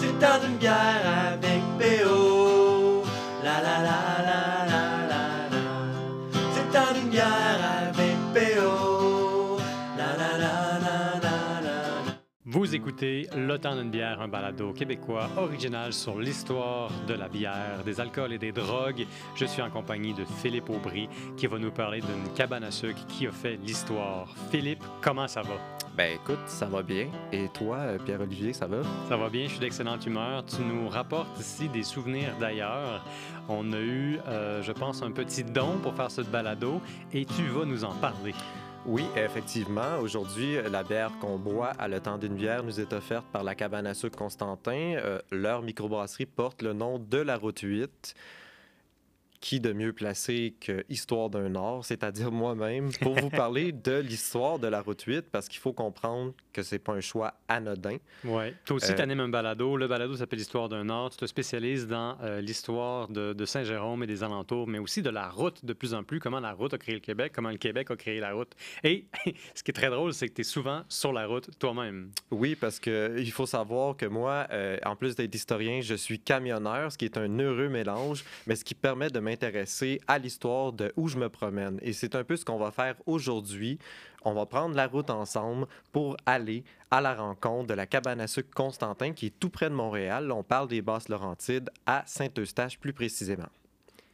[0.00, 1.02] C'est temps d'une bière
[1.32, 1.62] avec.
[3.42, 4.15] La la la la
[12.56, 17.82] Vous écoutez Le temps d'une bière, un balado québécois original sur l'histoire de la bière,
[17.84, 19.06] des alcools et des drogues.
[19.34, 23.06] Je suis en compagnie de Philippe Aubry qui va nous parler d'une cabane à sucre
[23.08, 24.34] qui a fait l'histoire.
[24.50, 25.56] Philippe, comment ça va?
[25.98, 27.08] Ben écoute, ça va bien.
[27.30, 28.78] Et toi, euh, Pierre-Olivier, ça va?
[29.06, 30.42] Ça va bien, je suis d'excellente humeur.
[30.46, 33.04] Tu nous rapportes ici des souvenirs d'ailleurs.
[33.50, 36.80] On a eu, euh, je pense, un petit don pour faire ce balado
[37.12, 38.32] et tu vas nous en parler.
[38.88, 39.98] Oui, effectivement.
[40.00, 43.56] Aujourd'hui, la bière qu'on boit à le temps d'une bière nous est offerte par la
[43.56, 44.94] cabane à sucre Constantin.
[44.96, 48.14] Euh, leur microbrasserie porte le nom de la Route 8.
[49.46, 54.58] Qui de mieux placé que Histoire d'un Nord, c'est-à-dire moi-même, pour vous parler de l'histoire
[54.58, 57.98] de la Route 8, parce qu'il faut comprendre que c'est pas un choix anodin.
[58.24, 58.46] Oui.
[58.64, 59.76] Toi aussi, Euh, tu animes un balado.
[59.76, 61.10] Le balado s'appelle L'Histoire d'un Nord.
[61.10, 65.10] Tu te spécialises dans euh, l'histoire de, de Saint-Jérôme et des alentours, mais aussi de
[65.10, 67.58] la route de plus en plus, comment la route a créé le Québec, comment le
[67.58, 68.50] Québec a créé la route.
[68.82, 69.06] Et
[69.54, 72.10] ce qui est très drôle, c'est que tu es souvent sur la route toi-même.
[72.32, 76.18] Oui, parce que il faut savoir que moi, euh, en plus d'être historien, je suis
[76.18, 80.72] camionneur, ce qui est un heureux mélange, mais ce qui permet de m'intéresser à l'histoire
[80.72, 81.78] de où je me promène.
[81.82, 83.78] Et c'est un peu ce qu'on va faire aujourd'hui.
[84.24, 88.26] On va prendre la route ensemble pour aller à la rencontre de la cabane à
[88.26, 90.32] sucre Constantin, qui est tout près de Montréal.
[90.32, 93.48] On parle des Basses-Laurentides, à Saint-Eustache plus précisément.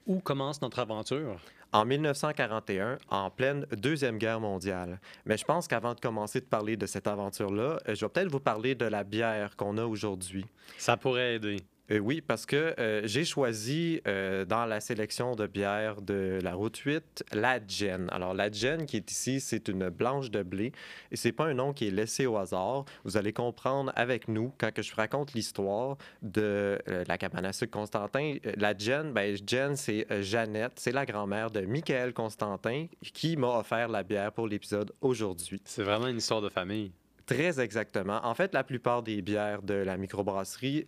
[0.07, 1.41] Où commence notre aventure?
[1.73, 5.01] En 1941, en pleine Deuxième Guerre mondiale.
[5.25, 8.31] Mais je pense qu'avant de commencer de parler de cette aventure-là, euh, je vais peut-être
[8.31, 10.45] vous parler de la bière qu'on a aujourd'hui.
[10.77, 11.57] Ça pourrait aider.
[11.93, 16.55] Euh, oui, parce que euh, j'ai choisi euh, dans la sélection de bières de la
[16.55, 18.09] Route 8 la Jen.
[18.11, 20.73] Alors, la Jen qui est ici, c'est une blanche de blé
[21.11, 22.85] et c'est pas un nom qui est laissé au hasard.
[23.05, 27.73] Vous allez comprendre avec nous quand que je raconte l'histoire de la cabane à sucre
[27.73, 28.37] Constantin.
[28.57, 29.37] La Jen, ben,
[29.77, 34.93] c'est Jeannette, c'est la grand-mère de Michael Constantin qui m'a offert la bière pour l'épisode
[35.01, 35.61] aujourd'hui.
[35.65, 36.93] C'est vraiment une histoire de famille.
[37.27, 38.21] Très exactement.
[38.25, 40.87] En fait, la plupart des bières de la microbrasserie,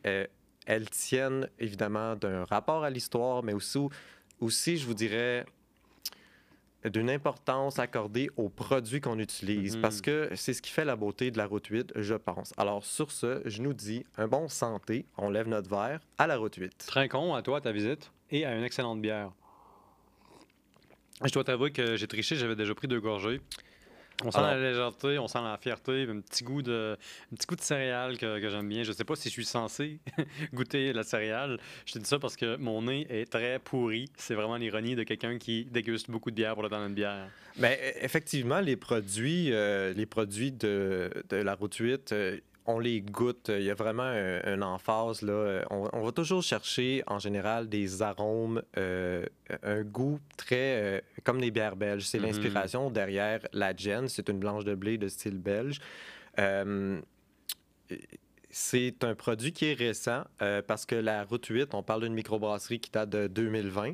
[0.67, 3.79] elles tiennent évidemment d'un rapport à l'histoire, mais aussi,
[4.41, 5.45] aussi, je vous dirais,
[6.85, 11.31] d'une importance accordée aux produits qu'on utilise, parce que c'est ce qui fait la beauté
[11.31, 12.53] de la Route 8, je pense.
[12.59, 16.37] Alors, sur ce, je nous dis un bon santé, on lève notre verre à la
[16.37, 16.85] Route 8.
[16.87, 19.33] Trincon, à toi, à ta visite, et à une excellente bière.
[21.25, 23.41] Je dois t'avouer que j'ai triché, j'avais déjà pris deux gorgées.
[24.23, 26.97] On sent Alors- la légèreté, on sent la fierté, un petit goût de,
[27.33, 28.85] un petit goût de céréales que, que j'aime bien.
[28.85, 29.99] Je sais pas si je suis censé
[30.55, 31.59] goûter la céréale.
[31.85, 34.09] Je te dis ça parce que mon nez est très pourri.
[34.17, 37.27] C'est vraiment l'ironie de quelqu'un qui déguste beaucoup de bière pour le temps d'une bière.
[37.57, 42.79] Mais euh, effectivement, les produits, euh, les produits de, de la Route 8, euh, on
[42.79, 43.51] les goûte.
[43.51, 45.23] Il y a vraiment un, un emphase.
[45.23, 45.65] Là.
[45.71, 49.25] On, on va toujours chercher, en général, des arômes, euh,
[49.63, 50.57] un goût très...
[50.97, 52.05] euh, comme les bières belges.
[52.05, 52.27] C'est Mhm.
[52.27, 54.09] l'inspiration derrière la Gen.
[54.09, 55.79] C'est une blanche de blé de style belge.
[56.39, 57.01] Euh,
[58.51, 60.25] c'est un produit qui est récent
[60.67, 63.93] parce que la Route 8, on parle d'une microbrasserie qui date de 2020.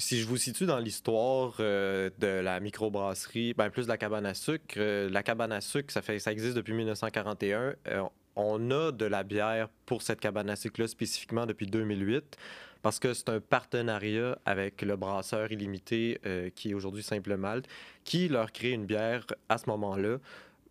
[0.00, 4.26] Si je vous situe dans l'histoire euh, de la microbrasserie, ben plus de la cabane
[4.26, 7.74] à sucre, euh, la cabane à sucre, ça, fait, ça existe depuis 1941.
[7.88, 8.02] Euh,
[8.36, 12.36] on a de la bière pour cette cabane à sucre-là spécifiquement depuis 2008
[12.82, 16.20] parce que c'est un partenariat avec le brasseur illimité
[16.54, 17.66] qui est aujourd'hui Simple Malte
[18.04, 20.18] qui leur crée une bière à ce moment-là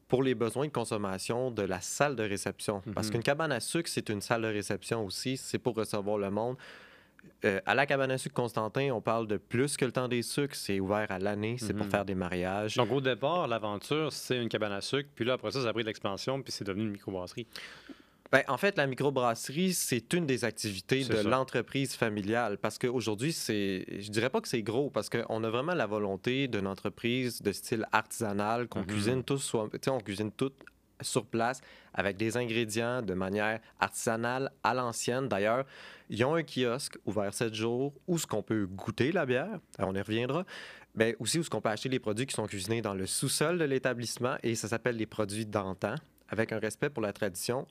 [0.07, 2.81] pour les besoins de consommation de la salle de réception.
[2.95, 3.13] Parce Mhm.
[3.15, 6.55] qu'une cabane à sucre, c'est une salle de réception aussi, c'est pour recevoir le monde.
[7.45, 10.21] Euh, à la cabane à sucre Constantin, on parle de plus que le temps des
[10.21, 10.55] sucres.
[10.55, 11.91] C'est ouvert à l'année, c'est pour Mhm.
[11.91, 12.75] faire des mariages.
[12.75, 15.09] Donc au départ, l'aventure, c'est une cabane à sucre.
[15.15, 17.47] Puis là, après ça, ça a pris de l'expansion, puis c'est devenu une microbrasserie.
[18.29, 22.57] Ben, en fait, la microbrasserie, c'est une des activités de l'entreprise familiale.
[22.57, 26.49] Parce qu'aujourd'hui, c'est, je dirais pas que c'est gros, parce qu'on a vraiment la volonté
[26.49, 28.85] d'une entreprise de style artisanal, qu'on Mhm.
[28.87, 30.51] cuisine tous, soi- on cuisine tout
[31.01, 31.61] sur place
[31.93, 35.27] avec des ingrédients de manière artisanale à l'ancienne.
[35.27, 35.65] D'ailleurs,
[36.09, 39.95] ils ont un kiosque ouvert 7 jours où ce qu'on peut goûter la bière, on
[39.95, 40.45] y reviendra,
[40.95, 43.57] mais aussi où ce qu'on peut acheter les produits qui sont cuisinés dans le sous-sol
[43.57, 45.95] de l'établissement et ça s'appelle les produits d'antan,
[46.29, 47.67] avec un respect pour la tradition.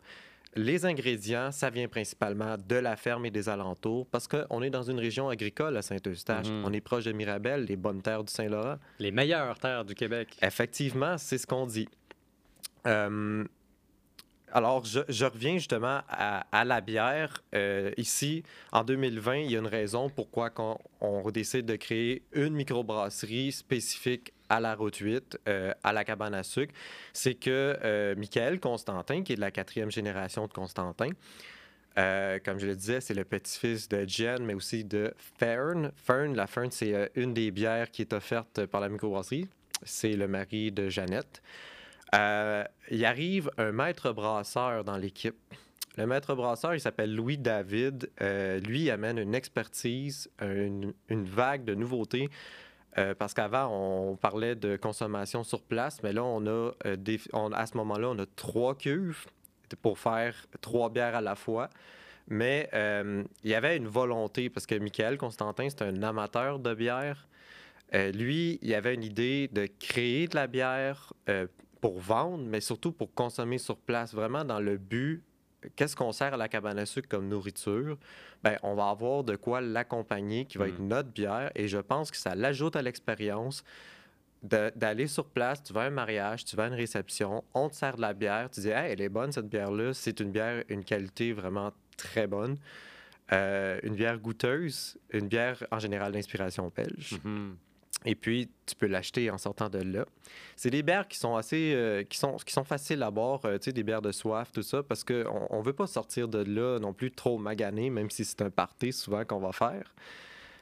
[0.54, 4.84] Les ingrédients, ça vient principalement de la ferme et des alentours parce qu'on est dans
[4.84, 6.48] une région agricole à Saint-Eustache.
[6.48, 6.64] Mhm.
[6.64, 8.76] On est proche de Mirabel, les bonnes terres du Saint-Laurent.
[8.98, 10.34] Les meilleures terres du Québec.
[10.40, 11.88] Effectivement, c'est ce qu'on dit.
[12.86, 13.44] Euh,
[14.52, 17.42] alors, je, reviens justement à, la bière.
[17.54, 18.42] Euh, ici,
[18.72, 20.50] en 2020, il y a une raison pourquoi
[21.00, 26.32] on, décide de créer une microbrasserie spécifique à la route 8, euh, à la cabane
[26.32, 26.72] à sucre,
[27.12, 31.10] c'est que Michael Constantin, qui est de la quatrième génération de Constantin,
[31.96, 35.90] comme je le disais, c'est le petit-fils de Jen, mais aussi de Fern.
[35.96, 39.48] Fern, la Fern, c'est une des bières qui est offerte par la microbrasserie.
[39.82, 41.42] C'est le mari de Jeannette.
[42.14, 45.36] Euh, il arrive un maître brasseur dans l'équipe.
[45.96, 48.10] Le maître brasseur, il s'appelle Louis David.
[48.20, 52.28] Euh, lui, il amène une expertise, une, vague de nouveautés.
[52.98, 57.20] Euh, parce qu'avant, on parlait de consommation sur place, mais là, on a des-
[57.54, 59.26] à ce moment-là, on a trois cuves
[59.82, 61.68] pour faire trois bières à la fois.
[62.28, 67.26] Mais il y avait une volonté, parce que Michael Constantin, c'est un amateur de bière.
[67.92, 71.12] Lui, il avait une idée de créer de la bière
[71.81, 75.23] pour vendre, mais surtout pour consommer sur place, vraiment dans le but,
[75.75, 77.96] qu'est-ce qu'on sert à la cabane à sucre comme nourriture?
[78.43, 82.11] Ben, on va avoir de quoi l'accompagner, qui va être notre bière, et je pense
[82.11, 83.64] que ça l'ajoute à l'expérience
[84.43, 87.75] d'aller sur place, tu vas à un mariage, tu vas à une réception, on te
[87.75, 90.62] sert de la bière, tu dis hey, elle est bonne cette bière-là, c'est une bière,
[90.69, 92.56] une qualité vraiment très bonne.
[93.32, 97.19] Euh, une bière goûteuse, une bière en général d'inspiration belge.
[97.25, 97.56] Mhm.
[98.06, 100.06] Et puis, tu peux l'acheter en sortant de là.
[100.54, 103.58] C'est des bières qui sont assez, euh, qui sont, qui sont faciles à boire, euh,
[103.58, 106.38] tu sais, des bières de soif, tout ça, parce qu'on on veut pas sortir de
[106.38, 109.92] là non plus trop magané, même si c'est un party souvent qu'on va faire.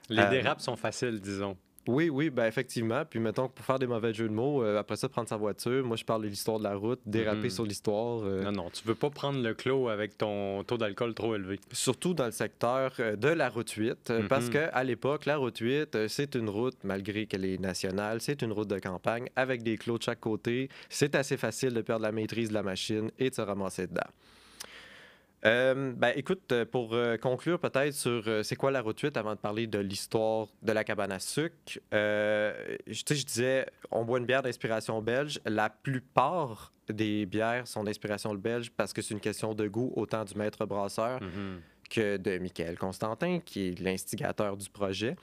[0.08, 1.56] Les Euh, dérapes sont faciles, disons.
[1.87, 3.05] Oui, oui, ben effectivement.
[3.09, 5.37] Puis mettons que pour faire des mauvais jeux de mots, euh, après ça, prendre sa
[5.37, 7.51] voiture, moi je parle de l'histoire de la route, déraper Mhm.
[7.51, 8.23] sur l'histoire.
[8.25, 11.61] euh, Non, non, tu veux pas prendre le clos avec ton taux d'alcool trop élevé.
[11.73, 14.53] surtout dans le secteur euh, de la route 8, euh, parce Mhm.
[14.53, 18.53] qu'à l'époque, la route 8, euh, c'est une route, malgré qu'elle est nationale, c'est une
[18.53, 20.69] route de campagne avec des clos de chaque côté.
[20.89, 24.01] C'est assez facile de perdre la maîtrise de la machine et de se ramasser dedans.
[25.46, 29.35] Euh, ben, écoute, euh, pour euh, conclure peut-être sur c'est quoi la route 8 avant
[29.35, 31.55] de parler de l'histoire de la cabane à sucre,
[31.93, 35.41] euh, je, disais, on boit une bière d'inspiration belge.
[35.44, 40.25] La plupart des bières sont d'inspiration belge parce que c'est une question de goût autant
[40.25, 41.61] du maître brasseur Mhm.
[41.91, 45.17] que de Michael Constantin, qui est l'instigateur du projet.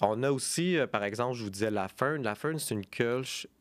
[0.00, 2.22] On a aussi, euh, par exemple, je vous disais la Fern.
[2.22, 2.84] La Fern, c'est une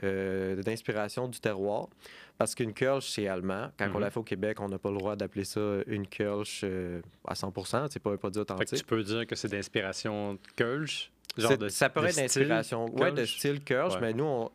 [0.04, 1.89] euh, d'inspiration du terroir.
[2.38, 3.70] Parce qu'une Kölsch, c'est allemand.
[3.78, 4.00] Quand on Mhm.
[4.02, 7.36] la fait au Québec, on n'a pas le droit d'appeler ça une Kölsch euh, à
[7.36, 7.54] 100
[7.90, 8.80] C'est pas un produit Fait que authentique.
[8.80, 11.12] tu peux dire que c'est d'inspiration Kölsch.
[11.38, 14.02] Genre de, ça pourrait être d'inspiration ouais, de style Kölsch, Ouais.
[14.02, 14.52] mais nous, on,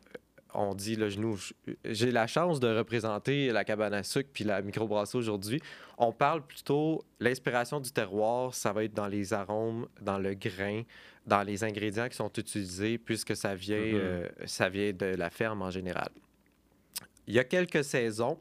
[0.53, 1.37] on dit, là, nous,
[1.85, 5.61] j'ai la chance de représenter la cabane à sucre puis la microbrasserie aujourd'hui.
[5.97, 10.83] On parle plutôt, l'inspiration du terroir, ça va être dans les arômes, dans le grain,
[11.25, 13.95] dans les ingrédients qui sont utilisés, puisque ça vient, Mhm.
[13.95, 16.09] euh, ça vient de la ferme en général.
[17.29, 18.39] Il y a quelques saisons,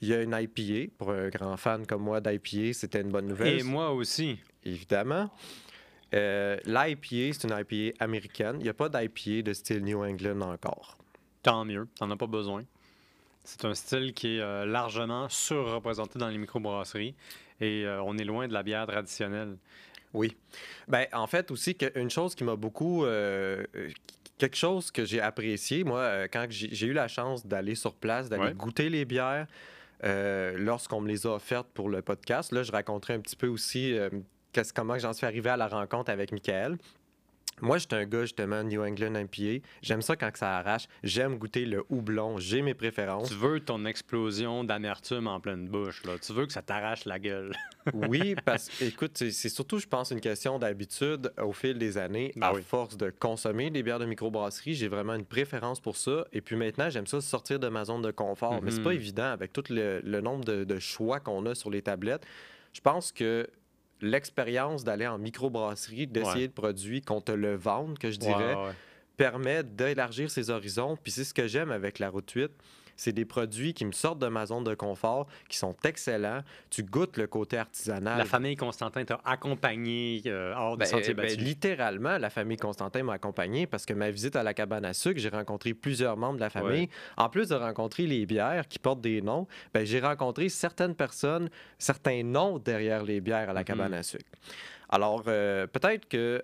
[0.00, 0.92] il y a une IPA.
[0.96, 4.38] Pour un grand fan comme moi d'IPA, c'était une bonne nouvelle Et moi aussi.
[4.64, 5.28] évidemment.
[6.14, 8.56] Euh, L'IPA, c'est une IPA américaine.
[8.60, 10.98] Il n'y a pas d'IPA de style New England encore.
[11.42, 12.64] Tant mieux, t'en as pas besoin.
[13.44, 17.16] C'est un style qui est euh, largement surreprésenté dans les microbrasseries
[17.60, 19.56] et euh, on est loin de la bière traditionnelle.
[20.14, 20.36] Oui.
[20.86, 23.04] Ben, en fait, aussi, une chose qui m'a beaucoup.
[23.04, 23.64] euh,
[24.42, 28.28] quelque chose que j'ai apprécié, moi, euh, quand j'ai eu la chance d'aller sur place,
[28.28, 28.54] d'aller Ouais.
[28.54, 29.46] goûter les bières,
[30.04, 33.46] euh, lorsqu'on me les a offertes pour le podcast, là, je raconterai un petit peu
[33.46, 34.10] aussi euh,
[34.74, 36.76] comment j'en suis arrivé à la rencontre avec Michael.
[37.60, 39.64] Moi, j'étais un gars, justement, New England IPA.
[39.82, 40.86] J'aime ça quand que ça arrache.
[41.04, 42.38] J'aime goûter le houblon.
[42.38, 43.28] J'ai mes préférences.
[43.28, 46.02] Tu veux ton explosion d'amertume en pleine bouche.
[46.04, 46.14] Là.
[46.20, 47.52] Tu veux que ça t'arrache la gueule.
[47.94, 52.32] Oui, parce que, écoute, c'est surtout, je pense, une question d'habitude au fil des années.
[52.36, 52.62] Ben à oui.
[52.62, 56.24] force de consommer des bières de microbrasserie, j'ai vraiment une préférence pour ça.
[56.32, 58.62] Et puis maintenant, j'aime ça sortir de ma zone de confort.
[58.62, 58.84] Mais c'est Mhm.
[58.84, 62.24] pas évident avec tout le, le nombre de, de choix qu'on a sur les tablettes.
[62.72, 63.48] Je pense que
[64.02, 66.46] l'expérience d'aller en microbrasserie, d'essayer Ouais.
[66.46, 68.72] le produit, qu'on te le vende, que je dirais, Ouais, ouais.
[69.16, 70.96] permet d'élargir ses horizons.
[71.02, 72.50] Puis c'est ce que j'aime avec la route 8.
[72.96, 76.40] C'est des produits qui me sortent de ma zone de confort, qui sont excellents.
[76.70, 78.18] Tu goûtes le côté artisanal.
[78.18, 81.36] La famille Constantin t'a accompagné euh, hors Ben, du sentier ben, battu.
[81.36, 85.20] littéralement, la famille Constantin m'a accompagné parce que ma visite à la cabane à sucre,
[85.20, 86.88] j'ai rencontré plusieurs membres de la famille.
[87.16, 91.50] En plus de rencontrer les bières qui portent des noms, ben, j'ai rencontré certaines personnes,
[91.78, 93.64] certains noms derrière les bières à la Mhm.
[93.66, 94.24] cabane à sucre.
[94.88, 96.42] Alors, euh, peut-être que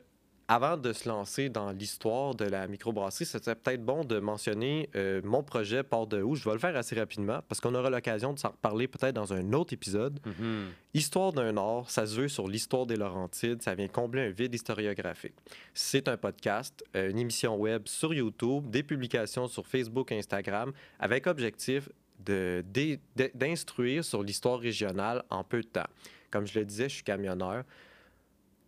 [0.51, 4.89] avant de se lancer dans l'histoire de la microbrasserie, ce serait peut-être bon de mentionner
[4.97, 6.37] euh, mon projet Port de où.
[6.37, 9.35] Je vais le faire assez rapidement parce qu'on aura l'occasion de s'en reparler peut-être dans
[9.35, 10.19] un autre épisode.
[10.25, 10.69] Mhm.
[10.95, 14.55] Histoire d'un Nord, ça se veut sur l'histoire des Laurentides, ça vient combler un vide
[14.55, 15.35] historiographique.
[15.75, 20.73] C'est un podcast, euh, une émission web sur YouTube, des publications sur Facebook et Instagram,
[20.99, 21.91] avec objectif
[22.25, 25.87] d'instruire sur l'histoire régionale en peu de temps.
[26.31, 27.65] Comme je le disais, je suis camionneur.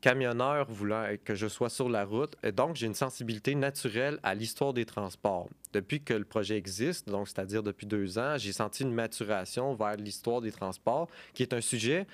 [0.00, 2.34] Camionneur voulant que je sois sur la route.
[2.42, 5.48] Et donc, j'ai une sensibilité naturelle à l'histoire des transports.
[5.72, 9.96] Depuis que le projet existe, donc c'est-à-dire depuis deux ans, j'ai senti une maturation vers
[9.96, 12.06] l'histoire des transports, qui est un sujet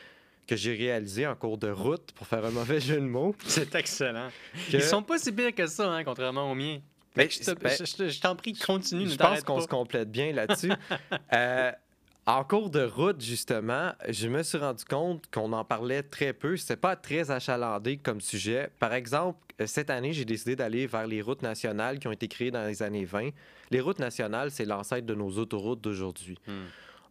[0.46, 3.34] que j'ai réalisé en cours de route, pour faire un mauvais jeu de mots.
[3.46, 4.28] C'est excellent.
[4.70, 6.78] Que- Ils sont pas si pires que ça, hein, contrairement aux miens.
[7.16, 10.10] Ben, je te- ben, je te- je t'en prie, continue, Je pense qu'on se complète
[10.10, 10.70] bien là-dessus.
[11.32, 11.72] Euh,
[12.26, 16.56] en cours de route, justement, je me suis rendu compte qu'on en parlait très peu.
[16.56, 18.68] C'était pas très achalandé comme sujet.
[18.80, 22.26] Par exemple, euh, cette année, j'ai décidé d'aller vers les routes nationales qui ont été
[22.26, 23.30] créées dans les années 20.
[23.70, 26.36] Les routes nationales, c'est l'ancêtre de nos autoroutes d'aujourd'hui.
[26.48, 26.64] Hmm.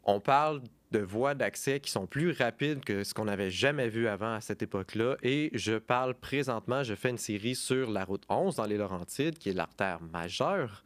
[0.04, 4.08] On parle de voies d'accès qui sont plus rapides que ce qu'on n'avait jamais vu
[4.08, 5.16] avant à cette époque-là.
[5.24, 9.38] Et je parle présentement, je fais une série sur la route 11 dans les Laurentides,
[9.38, 10.84] qui est l'artère majeure.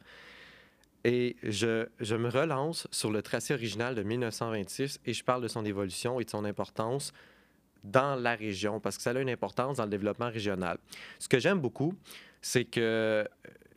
[1.04, 5.48] Et je, je me relance sur le tracé original de 1926 et je parle de
[5.48, 7.12] son évolution et de son importance
[7.84, 10.78] dans la région, parce que ça a une importance dans le développement régional.
[11.18, 11.94] Ce que j'aime beaucoup,
[12.42, 13.24] c'est que euh,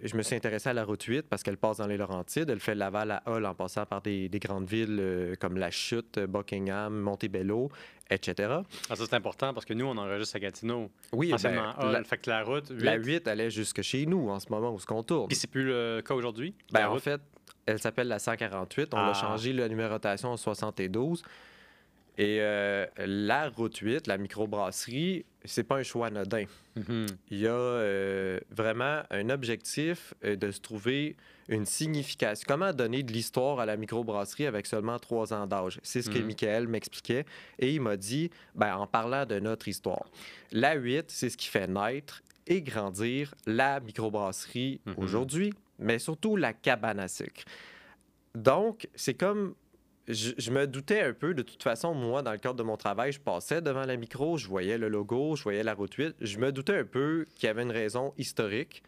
[0.01, 2.49] je me suis intéressé à la route 8 parce qu'elle passe dans les Laurentides.
[2.49, 5.71] Elle fait Laval à Hull en passant par des, des grandes villes euh, comme La
[5.71, 7.69] Chute, Buckingham, Montebello,
[8.13, 8.49] etc.
[8.89, 10.89] Ah, ça, c'est important parce que nous, on enregistre à Gatineau.
[11.11, 11.91] Oui, ben, Hall.
[11.91, 12.69] la, Fait que la route.
[12.71, 15.27] la 8, 8 allait jusque chez nous en ce moment où ce qu'on tourne.
[15.27, 16.55] Puis c'est plus le cas aujourd'hui.
[16.71, 17.21] Ben, en route- fait,
[17.65, 18.93] elle s'appelle la 148.
[18.93, 19.09] On Ah.
[19.09, 21.23] a changé la numérotation en 72.
[22.17, 26.45] Et euh, la route 8, la microbrasserie, c'est pas un choix anodin.
[26.75, 27.07] Mhm.
[27.31, 31.15] Il y a euh, vraiment un objectif euh, de se trouver
[31.49, 32.45] une signification.
[32.47, 35.79] Comment donner de l'histoire à la microbrasserie avec seulement trois ans d'âge?
[35.83, 36.25] C'est ce que Mhm.
[36.27, 37.25] Michael m'expliquait.
[37.57, 40.05] Et il m'a dit, ben, en parlant de notre histoire,
[40.51, 44.93] la 8, c'est ce qui fait naître et grandir la microbrasserie Mhm.
[44.97, 47.43] aujourd'hui, mais surtout la cabane à sucre.
[48.35, 49.53] Donc, c'est comme
[50.07, 51.33] je, je me doutais un peu.
[51.33, 54.37] De toute façon, moi, dans le cadre de mon travail, je passais devant la micro,
[54.37, 56.15] je voyais le logo, je voyais la route 8.
[56.21, 58.83] Je me doutais un peu qu'il y avait une raison historique.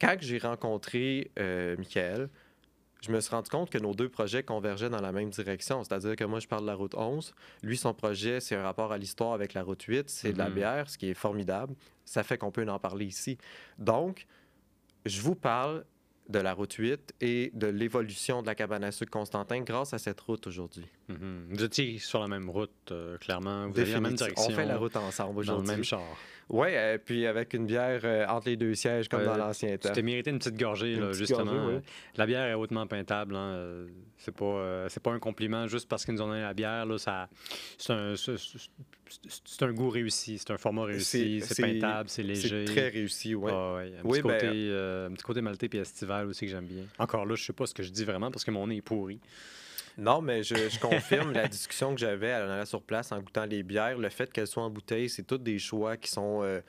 [0.00, 2.28] Quand j'ai rencontré euh, Michael,
[3.02, 5.84] je me suis rendu compte que nos deux projets convergeaient dans la même direction.
[5.84, 7.34] C'est-à-dire que moi, je parle de la route 11.
[7.62, 10.08] Lui, son projet, c'est un rapport à l'histoire avec la route 8.
[10.08, 10.54] C'est de la Mhm.
[10.54, 11.74] bière, ce qui est formidable.
[12.04, 13.36] Ça fait qu'on peut en parler ici.
[13.78, 14.26] Donc,
[15.04, 15.84] je vous parle
[16.28, 19.98] de la route 8 et de l'évolution de la cabane à sucre Constantin grâce à
[19.98, 20.86] cette route aujourd'hui.
[21.08, 21.48] Mhm.
[21.50, 23.68] Vous étiez sur la même route, euh, clairement.
[23.68, 24.52] Vous aviez la même direction.
[24.52, 25.76] On fait la route ensemble dans le aujourd'hui.
[25.76, 26.02] même char.
[26.50, 26.68] Oui,
[27.04, 29.92] puis avec une bière euh, entre les deux sièges comme dans l'ancien Tu temps.
[29.92, 31.44] t'es mérité une petite gorgée, Une là, petite justement.
[31.44, 31.76] gorgée.
[31.76, 31.80] Euh,
[32.16, 33.34] La bière est hautement peintable.
[33.34, 33.54] Hein.
[33.54, 33.86] euh,
[34.18, 36.84] C'est pas, euh, c'est pas un compliment juste parce qu'ils nous ont donné la bière.
[36.86, 37.28] Là, ça,
[37.78, 42.66] c'est, un, c'est- un goût réussi, c'est un format réussi, C'est- peintable, c'est léger.
[42.66, 43.50] C'est très réussi, oui.
[43.54, 46.44] Ah ouais, Un, Oui, petit ben, côté, euh, un petit côté maltais puis estival aussi
[46.46, 46.84] que j'aime bien.
[46.98, 48.82] Encore là, je sais pas ce que je dis vraiment parce que mon nez est
[48.82, 49.18] pourri.
[49.96, 53.46] Non, mais je, je confirme la discussion que j'avais en allant sur place en goûtant
[53.46, 53.96] les bières.
[53.98, 56.60] Le fait qu'elles soient en bouteille, c'est tous des choix qui sont euh,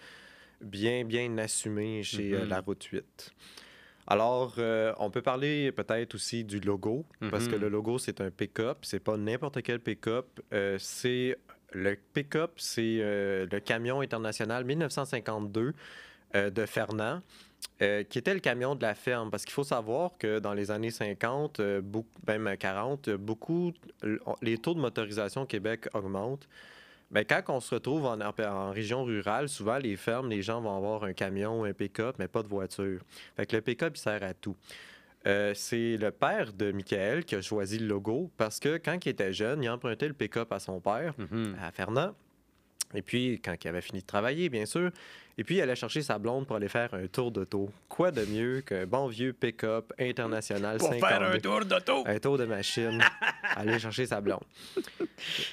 [0.62, 2.50] bien, bien assumés chez euh, Mhm.
[2.50, 3.32] la Route 8.
[4.08, 7.62] Alors, euh, on peut parler peut-être aussi du logo, parce que Mhm.
[7.62, 8.80] le logo, c'est un pick-up.
[8.84, 10.28] C'est pas n'importe quel pick-up.
[10.78, 11.36] C'est
[11.74, 15.74] le pick-up, c'est le camion international 1952
[16.36, 17.22] euh, de Fernand.
[17.82, 19.30] Euh, qui était le camion de la ferme.
[19.30, 23.74] Parce qu'il faut savoir que dans les années 50, euh, beaucoup, même 40, euh, beaucoup,
[24.42, 26.48] les taux de motorisation au Québec augmentent.
[27.12, 30.76] Mais quand on se retrouve en, en région rurale, souvent les fermes, les gens vont
[30.76, 33.02] avoir un camion, un pick-up, mais pas de voiture.
[33.36, 34.56] Fait que le pick-up, il sert à tout.
[35.28, 39.10] Euh, c'est le père de Michael qui a choisi le logo parce que quand il
[39.10, 41.56] était jeune, il empruntait le pick-up à son père Mhm.
[41.62, 42.14] à Fernand.
[42.96, 44.90] Et puis, quand il avait fini de travailler, bien sûr,
[45.38, 47.70] et puis il allait chercher sa blonde pour aller faire un tour d'auto.
[47.90, 51.40] Quoi de mieux qu'un bon vieux pick-up international 52?
[51.42, 52.04] tour d'auto!
[52.06, 53.02] un tour de machine,
[53.56, 54.44] aller chercher sa blonde.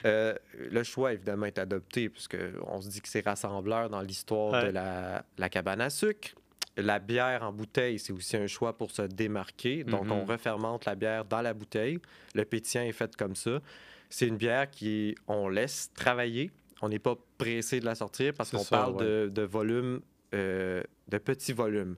[0.04, 0.34] Euh,
[0.70, 5.25] le choix, évidemment, est adopté, puisqu'on se dit que c'est rassembleur dans l'histoire de la,
[5.38, 6.30] la cabane à sucre.
[6.76, 9.84] La bière en bouteille, c'est aussi un choix pour se démarquer.
[9.84, 10.12] Donc, Mhm.
[10.12, 11.99] on refermente la bière dans la bouteille.
[12.34, 13.61] Le pétillant est fait comme ça.
[14.08, 16.50] C'est une bière qui, on laisse travailler.
[16.82, 19.04] On n'est pas pressé de la sortir parce qu'on parle ouais.
[19.04, 20.00] de, de volume,
[20.34, 21.96] euh, de petits volumes.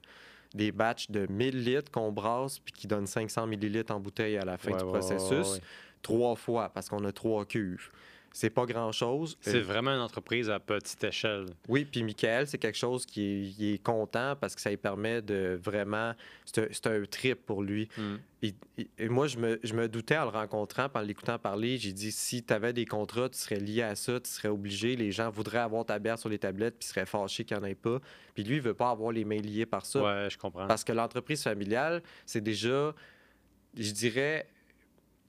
[0.53, 4.45] Des batchs de 1000 litres qu'on brasse puis qui donnent 500 millilitres en bouteille à
[4.45, 5.53] la fin Ouais, du processus.
[5.55, 5.59] ouais.
[6.01, 7.89] Trois fois parce qu'on a trois cuves.
[8.37, 9.37] C'est pas grand-chose.
[9.39, 11.45] C'est Euh, vraiment une entreprise à petite échelle.
[11.69, 14.75] oui, puis Michael, c'est quelque chose qui est, il est content parce que ça lui
[14.75, 16.11] permet de vraiment.
[16.43, 17.87] C'est un, c'est un trip pour lui.
[17.97, 18.15] Mm.
[18.41, 21.77] Il- il- et moi, je me, je me doutais en le rencontrant, en l'écoutant parler,
[21.77, 24.97] j'ai dit si tu avais des contrats, tu serais lié à ça, tu serais obligé.
[24.97, 27.65] Les gens voudraient avoir ta bière sur les tablettes, puis seraient fâchés qu'il n'y en
[27.67, 28.01] ait pas.
[28.33, 30.03] Puis lui, il veut pas avoir les mains liées par ça.
[30.03, 30.67] Ouais, je comprends.
[30.67, 32.93] Parce que l'entreprise familiale, c'est déjà,
[33.77, 34.45] je dirais,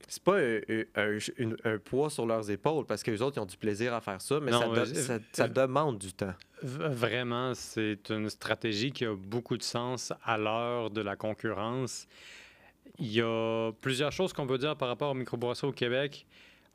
[0.09, 0.61] c'est pas un,
[0.95, 3.93] un- une- un poids sur leurs épaules parce que les autres, ils ont du plaisir
[3.95, 6.35] à faire ça, mais Non, ça, euh, donne- ça- ça euh, demande du temps.
[6.63, 12.07] Vraiment, c'est une stratégie qui a beaucoup de sens à l'heure de la concurrence.
[12.99, 16.27] Il y a plusieurs choses qu'on peut dire par rapport au microbrasserie au Québec.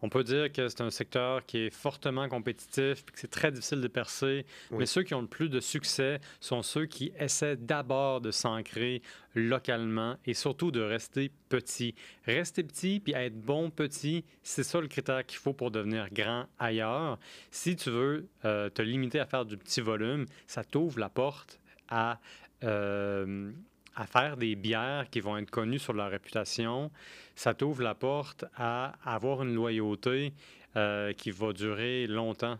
[0.02, 3.52] On peut dire que c'est un secteur qui est fortement compétitif, puis que c'est très
[3.52, 4.46] difficile de percer.
[4.72, 4.80] Oui.
[4.80, 9.02] Mais ceux qui ont le plus de succès sont ceux qui essaient d'abord de s'ancrer
[9.36, 11.96] localement et surtout de rester petit.
[12.26, 16.48] Rester petit puis être bon petit, c'est ça le critère qu'il faut pour devenir grand
[16.60, 17.20] ailleurs.
[17.52, 21.60] Si tu veux euh, te limiter à faire du petit volume, ça t'ouvre la porte
[21.90, 22.20] à,
[22.64, 23.52] euh,
[23.96, 26.92] à faire des bières qui vont être connues sur leur réputation.
[27.36, 30.34] Ça t'ouvre la porte à avoir une loyauté
[30.76, 32.58] euh, qui va durer longtemps.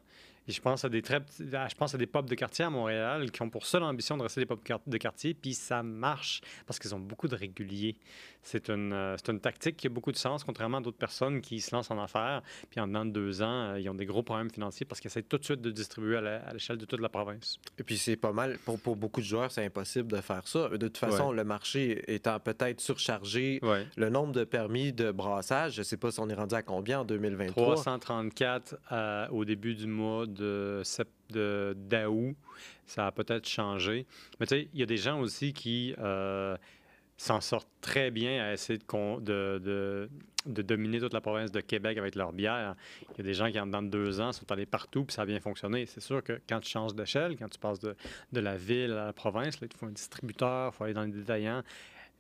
[0.48, 3.32] Et je pense à des très je pense à des pubs de quartier à Montréal
[3.32, 6.80] qui ont pour seule ambition de rester des pubs de quartier, puis ça marche parce
[6.80, 7.96] qu'ils ont beaucoup de réguliers.
[8.44, 11.62] C'est une, euh, une tactique qui a beaucoup de sens, contrairement à d'autres personnes qui
[11.62, 14.24] se lancent en affaires, puis en dedans de deux ans, euh, ils ont des gros
[14.24, 17.10] problèmes financiers parce qu'ils essaient tout de suite de distribuer à l'échelle de toute la
[17.10, 17.60] province.
[17.78, 20.70] Et puis c'est pas mal, pour, pour beaucoup de joueurs, c'est impossible de faire ça.
[20.70, 23.86] De toute façon, le marché étant peut-être surchargé, Ouais.
[23.96, 27.02] le nombre de permis de brassage, je sais pas si on est rendu à combien
[27.02, 27.76] en 2023.
[27.76, 30.82] 334 euh, au début du mois de
[31.30, 32.36] d'août.
[32.86, 34.06] Ça a peut-être changé.
[34.40, 36.58] Mais tu sais, il y a des gens aussi qui euh,
[37.22, 40.10] s'en sortent très bien à essayer de, de, de-
[40.48, 42.76] de dominer toute la province de Québec avec leur bière.
[43.12, 45.14] Il y a des gens qui, en dedans de deux ans, sont allés partout puis
[45.14, 45.86] ça a bien fonctionné.
[45.86, 47.96] C'est sûr que quand tu changes d'échelle, quand tu passes de,
[48.32, 51.12] de la ville à la province, il faut un distributeur, il faut aller dans les
[51.12, 51.62] détaillants.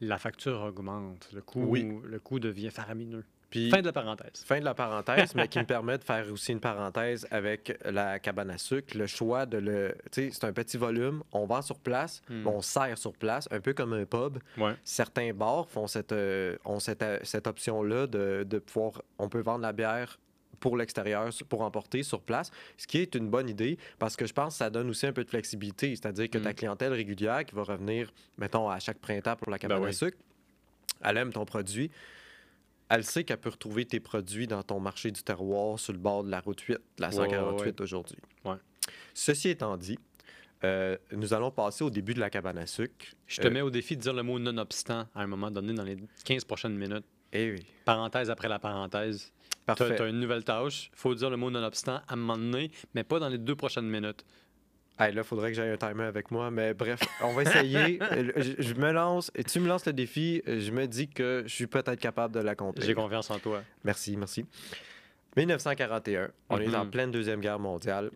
[0.02, 1.30] La facture augmente.
[1.34, 2.00] Le coût, Oui.
[2.06, 3.24] le coût devient faramineux.
[3.52, 4.44] Puis, Fin de la parenthèse.
[4.46, 8.18] Fin de la parenthèse, mais qui me permet de faire aussi une parenthèse avec la
[8.18, 8.98] cabane à sucre.
[8.98, 9.94] Le choix de le.
[10.12, 12.48] Tu sais, c'est un petit volume, on vend sur place, Hmm.
[12.48, 14.40] on sert sur place, un peu comme un pub.
[14.58, 14.74] Ouais.
[14.84, 19.02] Certains bars font cette, euh, ont cette, euh, cette option-là de, de pouvoir.
[19.20, 20.18] On peut vendre la bière
[20.62, 24.32] pour l'extérieur, pour emporter sur place, ce qui est une bonne idée parce que je
[24.34, 26.54] pense que ça donne aussi un peu de flexibilité, c'est-à-dire que ta Mm.
[26.54, 29.94] clientèle régulière qui va revenir, mettons, à chaque printemps pour la cabane Ben à oui.
[29.96, 30.18] sucre,
[31.04, 31.90] elle aime ton produit.
[32.94, 36.24] Elle sait qu'elle peut retrouver tes produits dans ton marché du terroir sur le bord
[36.26, 37.82] de la route 8, la Ouais, ouais, 148 ouais.
[37.82, 38.18] aujourd'hui.
[38.44, 38.56] Ouais.
[39.14, 39.98] Ceci étant dit,
[40.66, 43.06] euh, nous allons passer au début de la cabane à sucre.
[43.28, 45.74] Je te Euh, mets au défi de dire le mot nonobstant à un moment donné
[45.74, 47.06] dans les 15 prochaines minutes.
[47.34, 49.32] Eh oui, Parenthèse après la parenthèse.
[49.52, 50.02] Tu parfait.
[50.02, 50.90] as, une nouvelle tâche.
[50.94, 53.56] Il faut dire le mot nonobstant à un moment donné, mais pas dans les deux
[53.56, 54.26] prochaines minutes.
[55.02, 58.00] Hey, là, il faudrait que j'aille un timer avec moi, mais bref, on va essayer.
[58.12, 61.08] Euh, je, je me lance, et tu me lances le défi, euh, je me dis
[61.08, 62.86] que je suis peut-être capable de l'accomplir.
[62.86, 63.64] J'ai confiance en toi.
[63.84, 64.46] Merci, merci.
[65.38, 66.92] 1941, on est en Mhm.
[66.92, 68.12] pleine Deuxième Guerre mondiale.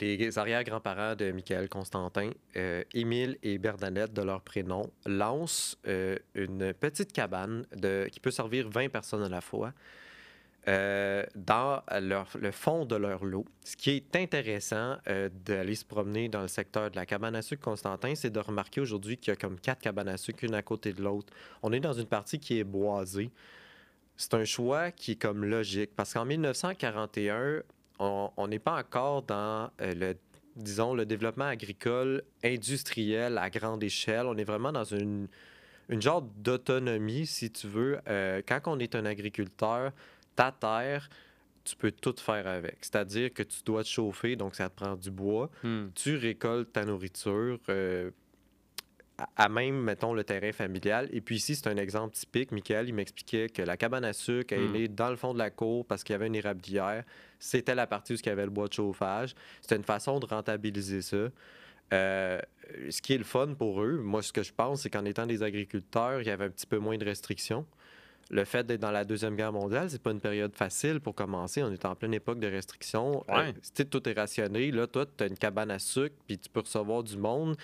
[0.00, 6.72] Les arrière-grands-parents de Michael Constantin, euh, Émile et Bernadette, de leur prénom, lancent euh, une
[6.74, 9.72] petite cabane de, qui peut servir 20 personnes à la fois
[10.68, 13.44] euh, dans le fond de leur lot.
[13.62, 17.42] Ce qui est intéressant euh, d'aller se promener dans le secteur de la cabane à
[17.42, 20.54] sucre Constantin, c'est de remarquer aujourd'hui qu'il y a comme quatre cabanes à sucre, une
[20.54, 21.32] à côté de l'autre.
[21.62, 23.30] On est dans une partie qui est boisée.
[24.16, 27.62] C'est un choix qui est comme logique parce qu'en 1941,
[28.00, 30.16] on n'est pas encore dans euh, le
[30.56, 34.26] disons le développement agricole industriel à grande échelle.
[34.26, 35.28] On est vraiment dans une
[35.88, 38.00] une genre d'autonomie, si tu veux.
[38.48, 39.92] Quand on est un agriculteur,
[40.36, 41.08] ta terre,
[41.64, 42.76] tu peux tout faire avec.
[42.82, 45.50] C'est-à-dire que tu dois te chauffer, donc ça te prend du bois.
[45.64, 45.86] Hmm.
[45.94, 48.10] Tu récoltes ta nourriture euh,
[49.36, 51.08] à- même, mettons, le terrain familial.
[51.12, 52.52] Et puis ici, c'est un exemple typique.
[52.52, 55.50] Michael, il m'expliquait que la cabane à sucre, elle est dans le fond de la
[55.50, 57.02] cour parce qu'il y avait une érablière.
[57.38, 59.34] C'était la partie où il y avait le bois de chauffage.
[59.60, 61.28] C'était une façon de rentabiliser ça.
[61.92, 62.40] Euh,
[62.90, 65.24] ce qui est le fun pour eux, moi, ce que je pense, c'est qu'en étant
[65.26, 67.64] des agriculteurs, il y avait un petit peu moins de restrictions.
[68.30, 71.62] Le fait d'être dans la Deuxième Guerre mondiale, c'est pas une période facile pour commencer.
[71.62, 73.18] On est en pleine époque de restrictions.
[73.28, 73.48] Ouais.
[73.48, 74.70] Euh, tu sais, tout est rationné.
[74.72, 77.56] Là, toi, tu as une cabane à sucre, puis tu peux recevoir du monde.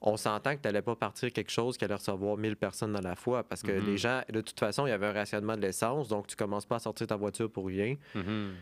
[0.00, 3.00] On s'entend que tu n'allais pas partir quelque chose qui allait recevoir 1000 personnes à
[3.00, 3.86] la fois parce que Mhm.
[3.86, 6.66] les gens, de toute façon, il y avait un rationnement de l'essence, donc tu commences
[6.66, 8.52] pas à sortir ta voiture pour rien Mhm.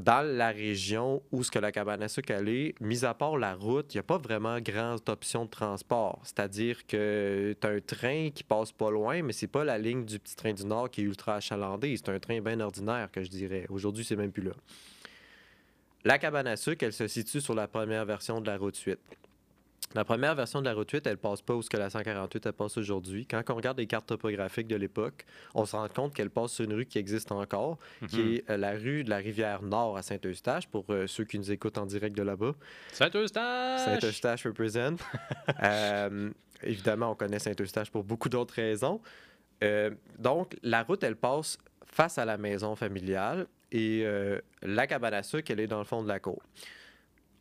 [0.00, 3.54] Dans la région où ce que la cabane à sucre est, mis à part la
[3.54, 6.20] route, il n'y a pas vraiment grande option de transport.
[6.22, 10.04] C'est-à-dire que tu as un train qui passe pas loin, mais c'est pas la ligne
[10.04, 11.96] du petit train du Nord qui est ultra achalandée.
[11.96, 13.66] C'est un train bien ordinaire, que je dirais.
[13.70, 14.52] Aujourd'hui, c'est même plus là.
[16.04, 18.98] La cabane à sucre, elle se situe sur la première version de la route 8.
[19.94, 22.44] La première version de la route 8, elle passe pas où ce que la 148
[22.46, 23.24] elle passe aujourd'hui.
[23.26, 26.64] Quand on regarde les cartes topographiques de l'époque, on se rend compte qu'elle passe sur
[26.64, 28.32] une rue qui existe encore, qui Mhm.
[28.34, 31.50] est euh, la rue de la rivière Nord à Saint-Eustache, pour euh, ceux qui nous
[31.50, 32.54] écoutent en direct de là-bas.
[32.92, 33.80] Saint-Eustache!
[33.84, 34.96] Saint-Eustache represent.
[35.62, 36.30] Euh,
[36.62, 39.00] évidemment, on connaît Saint-Eustache pour beaucoup d'autres raisons.
[39.64, 44.04] Euh, donc, la route, elle passe face à la maison familiale et
[44.62, 46.42] la cabane à sucre, elle est dans le fond de la cour.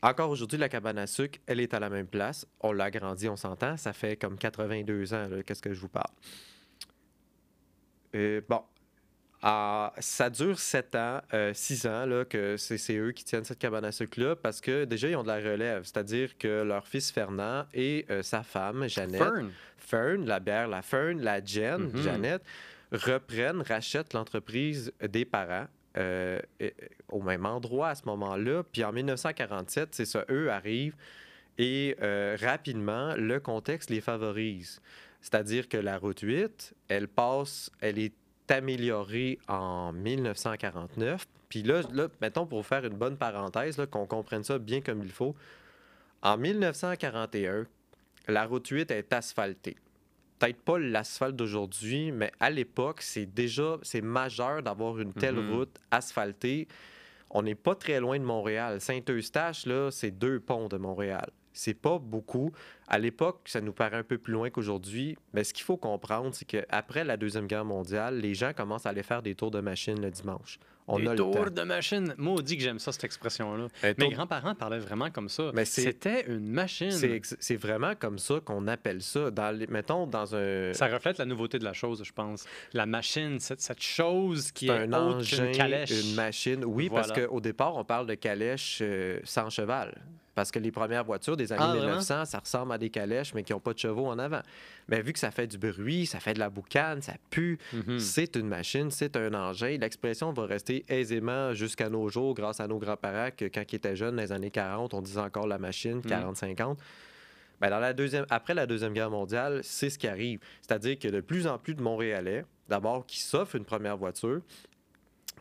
[0.09, 2.45] Encore aujourd'hui, la cabane à sucre, elle est à la même place.
[2.61, 3.75] On l'a agrandie, on s'entend.
[3.77, 6.11] Ça fait comme 82 ans, qu'est-ce que je vous parle.
[8.15, 8.61] Euh, bon.
[9.41, 11.21] Ah, ça dure 7 ans,
[11.53, 15.07] 6 ans là, que c'est eux qui tiennent cette cabane à sucre-là parce que déjà,
[15.07, 15.83] ils ont de la relève.
[15.83, 19.51] C'est-à-dire que leur fils Fernand et euh, sa femme, Jeannette, Fern.
[19.77, 22.01] Fern, la bière, la Fern, la Jen, Mhm.
[22.01, 22.43] Jeannette,
[22.91, 26.39] reprennent, rachètent l'entreprise des parents euh,
[27.09, 28.63] au même endroit à ce moment-là.
[28.63, 30.95] Puis en 1947, c'est ça, eux arrivent
[31.57, 34.81] et euh, rapidement, le contexte les favorise.
[35.21, 38.13] C'est-à-dire que la route 8, elle passe, elle est
[38.49, 41.25] améliorée en 1949.
[41.49, 45.11] Puis là, là mettons, pour faire une bonne parenthèse, qu'on comprenne ça bien comme il
[45.11, 45.35] faut,
[46.21, 47.65] en 1941,
[48.27, 49.77] la route 8 est asphaltée.
[50.39, 55.53] Peut-être pas l'asphalte d'aujourd'hui, mais à l'époque, c'est déjà c'est majeur d'avoir une telle Mhm.
[55.55, 56.67] route asphaltée.
[57.29, 58.81] On n'est pas très loin de Montréal.
[58.81, 61.29] Saint-Eustache, là, c'est deux ponts de Montréal.
[61.55, 62.51] C'est pas beaucoup.
[62.87, 66.29] À l'époque, ça nous paraît un peu plus loin qu'aujourd'hui, mais ce qu'il faut comprendre,
[66.33, 69.59] c'est qu'après la Deuxième Guerre mondiale, les gens commencent à aller faire des tours de
[69.61, 70.59] machine le dimanche.
[70.87, 72.13] On Des a tours de machine.
[72.19, 73.69] Maudit que j'aime ça, cette expression-là.
[73.83, 75.49] Mes tour- grands-parents parlaient vraiment comme ça.
[75.55, 76.91] Mais C'était une machine.
[77.39, 79.31] C'est vraiment comme ça qu'on appelle ça.
[79.31, 80.73] Dans les- mettons, dans un...
[80.73, 82.45] Ça reflète la nouveauté de la chose, je pense.
[82.73, 85.89] La machine, cette, cette chose qui est un autre engin, qu'une calèche.
[85.89, 86.63] une machine.
[86.63, 89.95] Oui, parce qu'au départ, on parle de calèches euh, sans cheval.
[90.35, 91.85] Parce que les premières voitures des années Ah, vraiment?
[91.93, 94.41] 1900, ça ressemble à des calèches, mais qui n'ont pas de chevaux en avant.
[94.89, 97.99] Mais vu que ça fait du bruit, ça fait de la boucane, ça pue, Mhm.
[97.99, 99.77] c'est une machine, c'est un engin.
[99.79, 103.95] L'expression va rester aisément jusqu'à nos jours grâce à nos grands-parents que quand ils étaient
[103.95, 106.77] jeunes, dans les années 40, on disait encore la machine, 40-50.
[107.61, 110.39] Ben, dans la deuxième, après la Deuxième Guerre mondiale, c'est ce qui arrive.
[110.61, 114.41] C'est-à-dire que de plus en plus de Montréalais, d'abord, qui s'offrent une première voiture,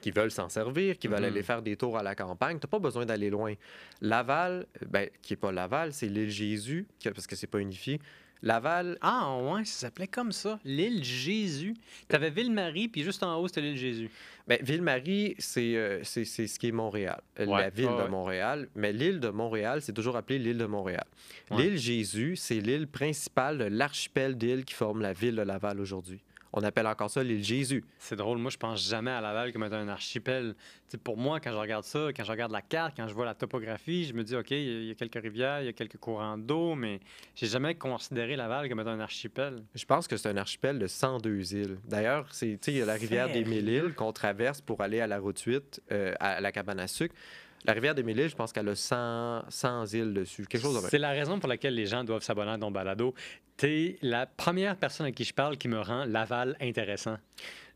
[0.01, 1.25] qui veulent s'en servir, qui veulent Mhm.
[1.25, 3.55] aller faire des tours à la campagne, tu pas besoin d'aller loin.
[4.01, 8.01] Laval, ben, qui n'est pas Laval, c'est l'île Jésus, parce que c'est pas unifié.
[8.43, 10.59] Laval, Ah, ouais, ça s'appelait comme ça.
[10.67, 11.75] L'île Jésus.
[12.09, 14.11] T'avais Ville-Marie, puis juste en haut, c'était l'île Jésus.
[14.47, 18.09] Ben, Ville-Marie, c'est euh, c'est- c'est ce qui est Montréal, Ouais, la ville de ouais.
[18.11, 18.69] Montréal.
[18.75, 21.07] Mais l'île de Montréal, c'est toujours appelé l'île de Montréal.
[21.51, 21.63] Ouais.
[21.63, 26.21] L'île Jésus, c'est l'île principale de l'archipel d'îles qui forme la ville de Laval aujourd'hui.
[26.57, 27.83] On appelle encore ça l'île Jésus.
[27.99, 30.55] C'est drôle, moi je pense jamais à Laval comme étant un archipel.
[30.55, 33.13] Tu sais, pour moi, quand je regarde ça, quand je regarde la carte, quand je
[33.15, 35.63] vois la topographie, je me dis, OK, il y a- il y, a quelques rivières,
[35.63, 37.01] il y a quelques courants d'eau, mais
[37.35, 39.65] j'ai jamais considéré Laval comme étant un archipel.
[39.75, 41.79] Je pense que c'est un archipel de 102 îles.
[41.89, 43.45] D'ailleurs, c'est, tu sais, il y a la rivière des?
[43.45, 47.15] Mille-Îles qu'on traverse pour aller à la route 8, euh, à la cabane à sucre.
[47.67, 50.45] La rivière des Mille-Îles, je pense qu'elle a 100, 100 îles dessus.
[50.47, 50.89] Quelque chose de.
[50.89, 53.15] C'est la raison pour laquelle les gens doivent s'abonner à ton balado.
[53.57, 57.17] T'es la première personne à qui je parle qui me rend Laval intéressant.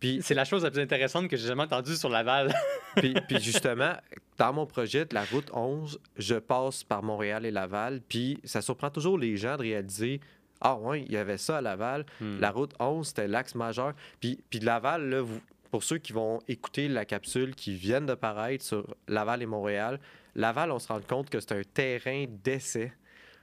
[0.01, 2.53] Puis, C'est la chose la plus intéressante que j'ai jamais entendue sur Laval.
[2.97, 3.93] puis, puis justement,
[4.37, 8.01] dans mon projet de la route 11, je passe par Montréal et Laval.
[8.09, 10.21] Puis ça surprend toujours les gens de réaliser
[10.61, 12.05] Ah, ouais, il y avait ça à Laval.
[12.21, 12.39] Hmm.
[12.41, 13.95] La route 11, c'était l'axe majeur.
[14.21, 18.15] Puis, puis Laval, là, vous- pour ceux qui vont écouter la capsule qui viennent de
[18.15, 20.01] paraître sur Laval et Montréal,
[20.35, 22.93] Laval, on se rend compte que c'est un terrain d'essai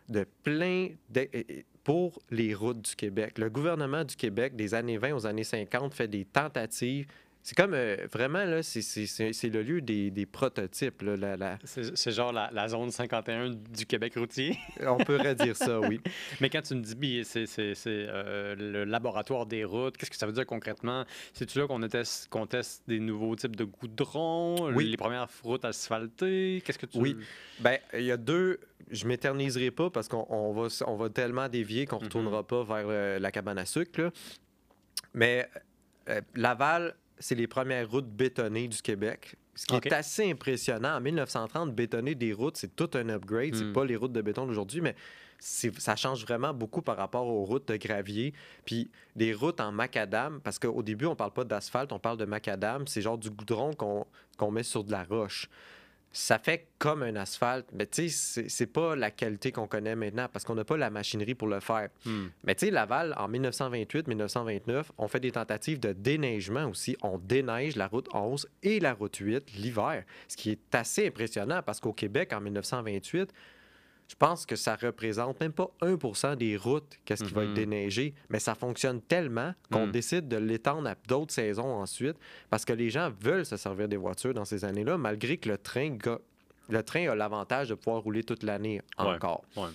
[0.07, 0.89] de plein
[1.83, 3.37] pour les routes du Québec.
[3.37, 7.07] Le gouvernement du Québec, des années 20 aux années 50, fait des tentatives.
[7.47, 11.03] C'est comme euh, vraiment, là, c'est- le lieu des, des prototypes.
[11.03, 14.57] là, la- C'est genre la, la zone 51 du Québec routier.
[14.81, 16.01] On pourrait dire ça, oui.
[16.41, 17.45] Mais quand tu me dis, c'est
[17.87, 21.05] euh, le laboratoire des routes, qu'est-ce que ça veut dire concrètement?
[21.33, 24.89] C'est-tu là qu'on teste, qu'on teste des nouveaux types de goudrons, Oui.
[24.89, 26.63] les premières routes asphaltées?
[26.65, 26.97] Qu'est-ce que tu...
[26.97, 27.15] Oui.
[27.59, 28.59] Ben, il y a deux.
[28.89, 32.05] Je m'éterniserai pas parce qu'on on va, on va tellement dévier qu'on ne Mhm.
[32.07, 34.01] retournera pas vers euh, la cabane à sucre.
[34.01, 34.09] là.
[35.13, 35.47] Mais
[36.09, 39.35] euh, Laval, c'est les premières routes bétonnées du Québec.
[39.55, 40.97] Ce qui est assez impressionnant.
[40.97, 43.55] En 1930, bétonner des routes, c'est tout un upgrade.
[43.55, 43.73] C'est Mm.
[43.73, 44.95] pas les routes de béton d'aujourd'hui, mais
[45.39, 48.33] ça change vraiment beaucoup par rapport aux routes de gravier.
[48.65, 52.25] Puis des routes en macadam, parce qu'au début, on parle pas d'asphalte, on parle de
[52.25, 52.85] macadam.
[52.87, 54.05] C'est genre du goudron qu'on
[54.37, 55.49] qu'on met sur de la roche
[56.17, 60.27] ça fait comme un asphalte, mais tu sais, c'est- pas la qualité qu'on connaît maintenant
[60.31, 61.89] parce qu'on n'a pas la machinerie pour le faire.
[62.05, 62.27] Hmm.
[62.45, 66.95] Mais tu sais, Laval, en 1928-1929, on fait des tentatives de déneigement aussi.
[67.01, 71.61] On déneige la route 11 et la route 8 l'hiver, ce qui est assez impressionnant
[71.61, 73.31] parce qu'au Québec, en 1928,
[74.07, 77.55] je pense que ça représente même pas 1% des routes qu'est-ce qui va être Mhm.
[77.55, 79.91] déneigé, mais ça fonctionne tellement qu'on Mhm.
[79.91, 82.15] décide de l'étendre à d'autres saisons ensuite
[82.49, 85.57] parce que les gens veulent se servir des voitures dans ces années-là, malgré que le
[85.57, 85.97] train,
[86.69, 89.43] le train a l'avantage de pouvoir rouler toute l'année encore.
[89.57, 89.69] Ouais.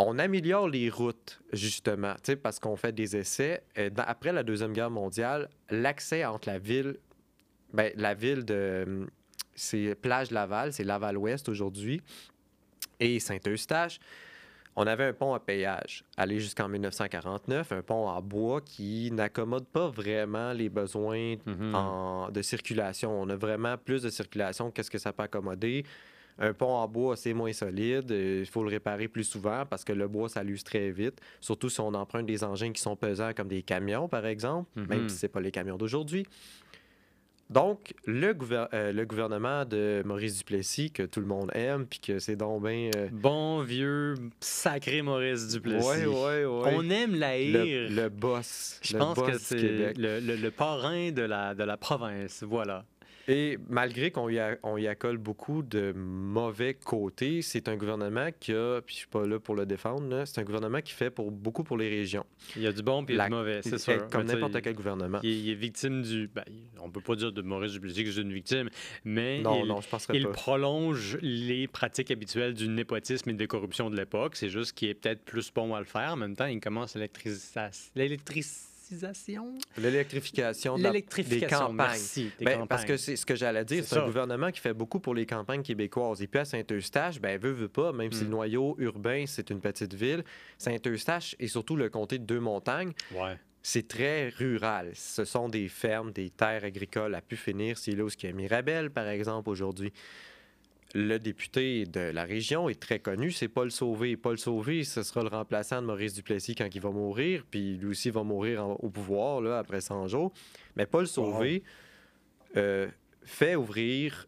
[0.00, 3.64] On améliore les routes, justement, parce qu'on fait des essais.
[3.76, 6.98] Dans- après la Deuxième Guerre mondiale, l'accès entre la ville,
[7.72, 9.06] ben, la ville de...
[9.56, 12.00] c'est Plage Laval, c'est Laval-Ouest aujourd'hui,
[13.00, 13.98] et Saint-Eustache.
[14.76, 19.66] On avait un pont à péage, allé jusqu'en 1949, un pont en bois qui n'accommode
[19.66, 21.74] pas vraiment les besoins Mhm.
[21.74, 23.20] en- de circulation.
[23.20, 25.84] On a vraiment plus de circulation qu'est-ce que ça peut accommoder?
[26.40, 28.12] Un pont en bois, c'est moins solide.
[28.12, 31.20] euh, Il faut le réparer plus souvent parce que le bois, ça l'use très vite.
[31.40, 34.86] Surtout si on emprunte des engins qui sont pesants comme des camions, par exemple, Mhm.
[34.86, 36.24] même si ce pas les camions d'aujourd'hui.
[37.50, 41.98] Donc, le, gouver- euh, le gouvernement de Maurice Duplessis, que tout le monde aime, puis
[41.98, 42.90] que c'est donc bien...
[42.96, 45.86] euh, Bon vieux sacré Maurice Duplessis.
[45.86, 46.74] ouais, ouais, ouais.
[46.76, 48.78] On aime la le, le boss.
[48.82, 52.42] Je pense boss que c'est le, le- le parrain de la, de la province.
[52.42, 52.84] Voilà.
[53.28, 58.30] Et malgré qu'on y, a- on y accole beaucoup de mauvais côtés, c'est un gouvernement
[58.40, 61.10] qui a, puis je suis pas là pour le défendre, c'est un gouvernement qui fait
[61.10, 62.24] pour, beaucoup pour les régions.
[62.56, 64.08] Il y a du bon et La- du mauvais, c'est sûr.
[64.08, 65.20] Comme tu sais, n'importe quel gouvernement.
[65.22, 66.28] Il, est- il est victime du.
[66.34, 66.44] Ben,
[66.80, 68.70] on peut pas dire de Maurice Duplessis que c'est une victime,
[69.04, 70.30] mais Non, il, non, je penserais il pas.
[70.32, 74.36] prolonge les pratiques habituelles du népotisme et de corruption de l'époque.
[74.36, 76.12] C'est juste qu'il est peut-être plus bon à le faire.
[76.12, 77.70] En même temps, il commence l'électrisa-
[79.76, 81.02] L'électrification de la- des
[81.58, 81.76] campagnes.
[81.76, 82.30] merci.
[82.38, 85.00] des Ben, parce que c'est ce que j'allais dire, C'est un gouvernement qui fait beaucoup
[85.00, 86.22] pour les campagnes québécoises.
[86.22, 89.60] Et puis à Saint-Eustache, ben veut, veut pas, même si le noyau urbain, c'est une
[89.60, 90.24] petite ville,
[90.58, 93.36] Saint-Eustache et surtout le comté de Deux-Montagnes, Ouais.
[93.62, 94.90] c'est très rural.
[94.94, 97.78] Ce sont des fermes, des terres agricoles à pu finir.
[97.78, 99.92] C'est là où il y a Mirabel, par exemple, aujourd'hui.
[101.00, 104.16] Le député de la région est très connu, c'est Paul Sauvé.
[104.16, 107.86] Paul Sauvé, ce sera le remplaçant de Maurice Duplessis quand il va mourir, puis lui
[107.90, 110.32] aussi va mourir en- au pouvoir là, après 100 jours.
[110.74, 111.62] Mais Paul Sauvé
[112.56, 112.88] euh,
[113.22, 114.26] fait ouvrir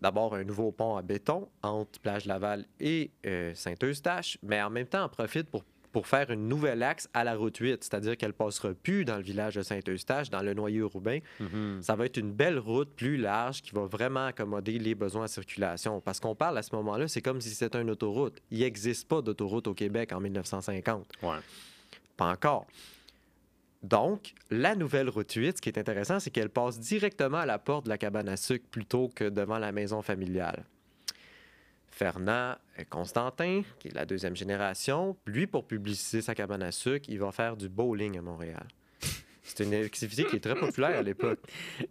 [0.00, 4.86] d'abord un nouveau pont à béton entre Plage Laval et euh, Saint-Eustache, mais en même
[4.86, 8.32] temps en profite pour, pour faire une nouvelle axe à la route 8, c'est-à-dire qu'elle
[8.32, 11.18] passera plus dans le village de Saint-Eustache, dans le noyau urbain.
[11.38, 11.82] Mhm.
[11.82, 15.28] Ça va être une belle route plus large qui va vraiment accommoder les besoins en
[15.28, 16.00] circulation.
[16.00, 18.40] Parce qu'on parle à ce moment-là, c'est comme si c'était une autoroute.
[18.50, 21.06] Il n'existe pas d'autoroute au Québec en 1950.
[21.22, 21.36] Ouais.
[22.16, 22.66] Pas encore.
[23.82, 27.58] Donc, la nouvelle route 8, ce qui est intéressant, c'est qu'elle passe directement à la
[27.58, 30.64] porte de la cabane à sucre plutôt que devant la maison familiale.
[31.92, 32.56] Fernand
[32.88, 37.30] Constantin, qui est la deuxième génération, lui, pour publiciser sa cabane à sucre, il va
[37.32, 38.66] faire du bowling à Montréal.
[39.42, 41.40] C'est une activité qui est très populaire à l'époque.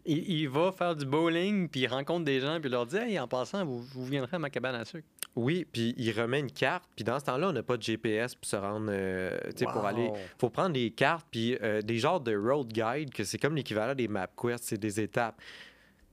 [0.06, 2.98] Il, il va faire du bowling, puis il rencontre des gens, puis il leur dit
[2.98, 5.08] Hey, en passant, vous, vous viendrez à ma cabane à sucre.
[5.36, 8.36] Oui, puis il remet une carte, puis dans ce temps-là, on n'a pas de GPS
[8.36, 10.10] pour se rendre, euh, tu sais, pour aller...
[10.40, 13.96] faut prendre des cartes, puis euh, des genres de road guide, que c'est comme l'équivalent
[13.96, 15.40] des MapQuest, c'est des étapes.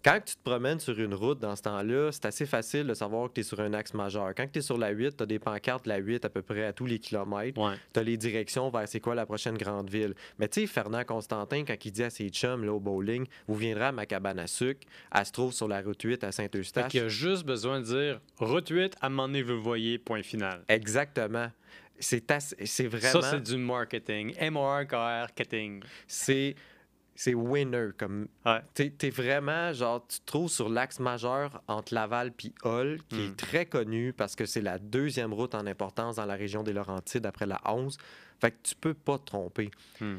[0.08, 3.28] Quand tu te promènes sur une route dans ce temps-là, c'est assez facile de savoir
[3.28, 4.32] que tu es sur un axe majeur.
[4.34, 6.64] Quand tu es sur la 8, tu as des pancartes la 8 à peu près
[6.64, 7.60] à tous les kilomètres.
[7.60, 7.74] Ouais.
[7.92, 10.14] Tu as les directions vers c'est quoi la prochaine grande ville.
[10.38, 13.54] Mais tu sais, Fernand Constantin, quand il dit à ses chums là, au bowling, vous
[13.56, 16.90] viendrez à ma cabane à sucre, elle se trouve sur la route 8 à Saint-Eustache.
[16.90, 20.62] qu'il a juste besoin de dire route 8, à donné, vous voyez, point final.
[20.68, 21.50] Exactement.
[22.00, 23.20] C'est assez- c'est vraiment...
[23.20, 24.32] Ça, c'est du marketing.
[24.38, 25.82] M-A-R-K-R-Marketing.
[26.06, 26.54] c'est
[27.20, 28.60] c'est winner comme Ouais.
[28.74, 33.16] t'es es vraiment genre tu te trouves sur l'axe majeur entre Laval puis Hall qui
[33.16, 33.20] Mm.
[33.32, 36.72] est très connu parce que c'est la deuxième route en importance dans la région des
[36.72, 37.98] Laurentides après la 11
[38.40, 40.18] fait que tu peux pas te tromper Hmm.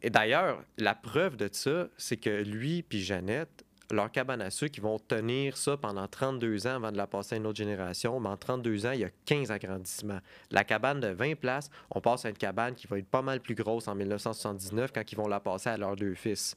[0.00, 4.78] et d'ailleurs la preuve de ça c'est que lui puis Jeannette leur cabane à sucre,
[4.78, 8.20] ils vont tenir ça pendant 32 ans avant de la passer à une autre génération.
[8.20, 10.20] Mais en 32 ans, il y a 15 agrandissements.
[10.50, 13.40] La cabane de 20 places, on passe à une cabane qui va être pas mal
[13.40, 16.56] plus grosse en 1979 quand ils vont la passer à leurs deux fils.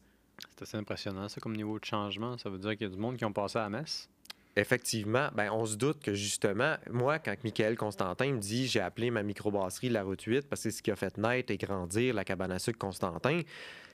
[0.49, 2.37] C'est assez impressionnant, ça, comme niveau de changement.
[2.37, 4.09] Ça veut dire qu'il y a du monde qui ont passé à la messe?
[4.55, 9.09] Effectivement, ben, on se doute que justement, moi, quand Michael Constantin me dit j'ai appelé
[9.09, 12.13] ma microbrasserie la route 8 parce que c'est ce qui a fait naître et grandir
[12.13, 13.41] la cabane à sucre Constantin,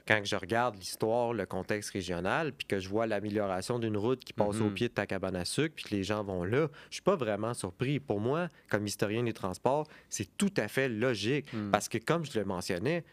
[0.07, 4.31] quand je regarde l'histoire, le contexte régional, puis que je vois l'amélioration d'une route qui
[4.33, 4.73] passe au Mhm.
[4.73, 7.17] pied de ta cabane à sucre, puis que les gens vont là, je suis pas
[7.17, 7.99] vraiment surpris.
[7.99, 11.51] Pour moi, comme historien des transports, c'est tout à fait logique.
[11.53, 11.71] Hmm.
[11.71, 13.03] Parce que, comme je le mentionnais,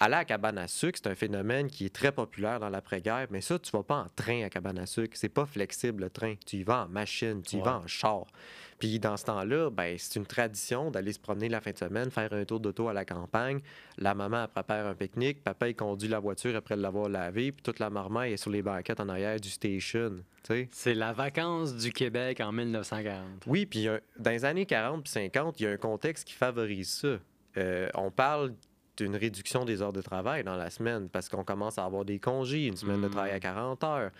[0.00, 3.40] aller à cabane à sucre, c'est un phénomène qui est très populaire dans l'après-guerre, mais
[3.40, 5.16] ça, tu vas pas en train à cabane à sucre.
[5.16, 6.34] C'est pas flexible, le train.
[6.46, 7.64] Tu y vas en machine, tu y Ouais.
[7.64, 8.24] vas en char.
[8.78, 12.12] Puis dans ce temps-là, ben, c'est une tradition d'aller se promener la fin de semaine,
[12.12, 13.58] faire un tour d'auto à la campagne.
[13.96, 17.80] La maman prépare un pique-nique, papa il conduit la voiture après l'avoir lavée, puis toute
[17.80, 20.22] la marmaille est sur les banquettes en arrière du station.
[20.70, 23.20] C'est la vacance du Québec en 1940.
[23.48, 26.88] Oui, puis dans les années 40 puis 50, il y a un contexte qui favorise
[26.88, 27.18] ça.
[27.56, 28.54] Euh, on parle
[28.98, 32.18] d'une réduction des heures de travail dans la semaine parce qu'on commence à avoir des
[32.18, 34.10] congés, une semaine de travail à 40 heures.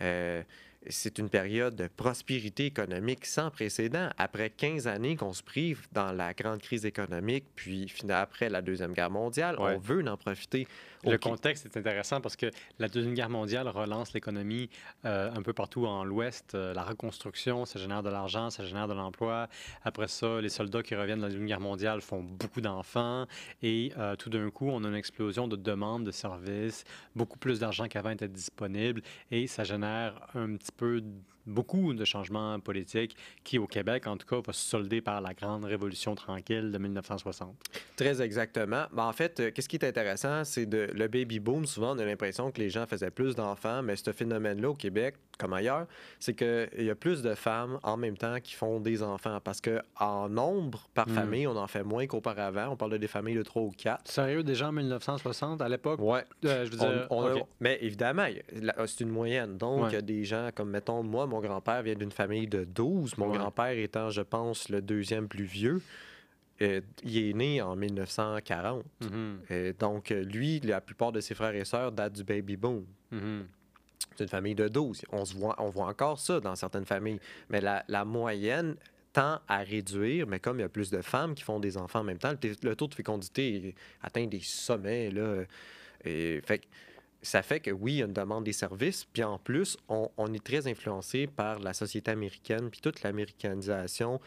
[0.00, 0.42] Euh,
[0.88, 4.10] c'est une période de prospérité économique sans précédent.
[4.16, 8.92] Après 15 années qu'on se prive dans la grande crise économique, puis après la Deuxième
[8.92, 9.74] Guerre mondiale, Ouais.
[9.76, 10.66] on veut en profiter.
[11.04, 12.46] Le contexte est intéressant parce que
[12.78, 14.68] la Deuxième Guerre mondiale relance l'économie
[15.04, 16.54] euh, un peu partout en l'Ouest.
[16.54, 19.48] Euh, la reconstruction, ça génère de l'argent, ça génère de l'emploi.
[19.84, 23.26] Après ça, les soldats qui reviennent de la Deuxième Guerre mondiale font beaucoup d'enfants.
[23.62, 27.60] Et euh, tout d'un coup, on a une explosion de demandes de services, beaucoup plus
[27.60, 29.02] d'argent qu'avant était disponible.
[29.30, 31.02] Et ça génère un petit peu,
[31.48, 35.34] beaucoup de changements politiques qui, au Québec, en tout cas, va se solder par la
[35.34, 37.54] grande révolution tranquille de 1960.
[37.96, 38.84] Très exactement.
[38.92, 41.66] Ben, en fait, euh, qu'est-ce qui est intéressant, c'est de le baby boom.
[41.66, 45.16] Souvent, on a l'impression que les gens faisaient plus d'enfants, mais ce phénomène-là au Québec,
[45.38, 45.86] comme ailleurs,
[46.20, 49.38] c'est qu'il y a plus de femmes en même temps qui font des enfants.
[49.42, 51.14] Parce que en nombre par Mm.
[51.14, 52.68] famille, on en fait moins qu'auparavant.
[52.70, 54.06] On parle de des familles de 3 ou 4.
[54.10, 56.00] Sérieux, déjà en 1960, à l'époque?
[56.00, 56.24] Ouais.
[56.44, 57.42] Euh, je veux On- dire, on a- OK.
[57.60, 58.26] mais évidemment,
[58.86, 59.56] c'est une moyenne.
[59.56, 59.88] Donc, Ouais.
[59.90, 63.16] il y a des gens comme, mettons, moi, mon grand-père vient d'une famille de 12.
[63.18, 63.38] Mon Ouais.
[63.38, 65.80] grand-père étant, je pense, le deuxième plus vieux.
[66.60, 68.84] Euh, il est né en 1940.
[69.00, 72.84] Mhm, Euh, donc, lui, la plupart de ses frères et sœurs datent du baby boom.
[73.12, 73.46] mhm.
[74.16, 75.02] C'est une famille de 12.
[75.12, 77.20] On, se voit, on voit encore ça dans certaines familles.
[77.50, 78.74] Mais la, la moyenne
[79.12, 82.00] tend à réduire, mais comme il y a plus de femmes qui font des enfants
[82.00, 85.10] en même temps, le, taux de fécondité atteint des sommets.
[85.12, 85.44] Là,
[86.04, 86.64] et, fait que
[87.22, 89.04] ça fait que oui, il y a une demande des services.
[89.04, 94.20] Puis en plus, on, on est très influencé par la société américaine, puis toute l'américanisation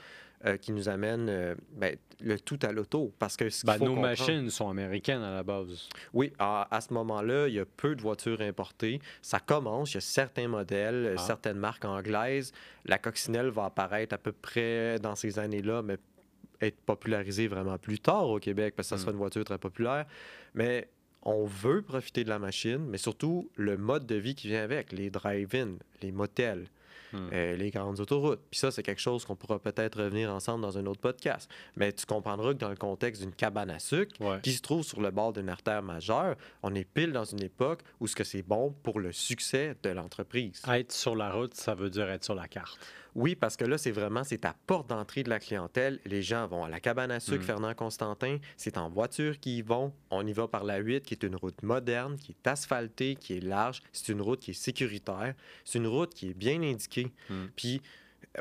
[0.45, 3.13] euh, qui nous amène euh, ben, le tout à l'auto.
[3.19, 5.88] Parce que ce Ben, faut nos comprendre- machines sont américaines à la base.
[6.13, 8.99] oui, à, à ce moment-là, il y a peu de voitures importées.
[9.21, 11.21] Ça commence, il y a certains modèles, Ah.
[11.21, 12.51] certaines marques anglaises.
[12.86, 15.97] La coccinelle va apparaître à peu près dans ces années-là, mais
[16.60, 18.99] être popularisée vraiment plus tard au Québec, parce que ça Hmm.
[19.06, 20.06] sera une voiture très populaire.
[20.56, 20.89] Mais
[21.23, 24.91] on veut profiter de la machine, mais surtout le mode de vie qui vient avec,
[24.91, 26.67] les drive-in, les motels.
[27.13, 27.27] Hmm.
[27.34, 28.39] euh, les grandes autoroutes.
[28.49, 31.51] Puis ça, c'est quelque chose qu'on pourra peut-être revenir ensemble dans un autre podcast.
[31.75, 34.39] Mais tu comprendras que dans le contexte d'une cabane à sucre, Ouais.
[34.41, 37.81] qui se trouve sur le bord d'une artère majeure, on est pile dans une époque
[37.99, 40.62] où ce que c'est bon pour le succès de l'entreprise.
[40.69, 42.79] Être sur la route, ça veut dire être sur la carte.
[43.13, 46.00] Oui, parce que là, c'est vraiment, c'est ta porte d'entrée de la clientèle.
[46.06, 47.45] Les gens vont à la cabane à sucre Mm.
[47.45, 48.38] Fernand Constantin.
[48.58, 49.93] C'est en voiture qu'ils y vont.
[50.10, 53.38] On y va par la 8, qui est une route moderne, qui est asphaltée, qui
[53.38, 53.82] est large.
[53.91, 55.34] C'est une route qui est sécuritaire.
[55.65, 57.12] C'est une route qui est bien indiquée.
[57.30, 57.45] Mm.
[57.56, 57.82] Puis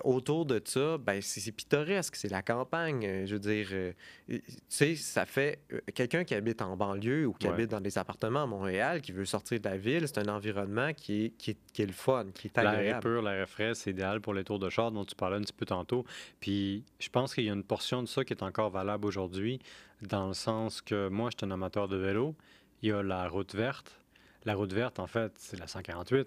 [0.04, 3.04] autour de ça, ben, c'est pittoresque, c'est la campagne.
[3.04, 3.92] euh, Je veux dire, euh,
[4.28, 7.54] tu sais, ça fait euh, quelqu'un qui habite en banlieue ou qui Ouais.
[7.54, 10.92] habite dans des appartements à Montréal, qui veut sortir de la ville, c'est un environnement
[10.92, 13.00] qui est, qui est, qui est le fun, qui est L'air agréable.
[13.00, 15.52] pur, l'air frais, c'est idéal pour les tours de char dont tu parlais un petit
[15.52, 16.04] peu tantôt.
[16.38, 19.58] Puis je pense qu'il y a une portion de ça qui est encore valable aujourd'hui,
[20.02, 22.36] dans le sens que moi, je suis un amateur de vélo.
[22.82, 23.96] Il y a la route verte.
[24.44, 26.26] La route verte, en fait, c'est la 148.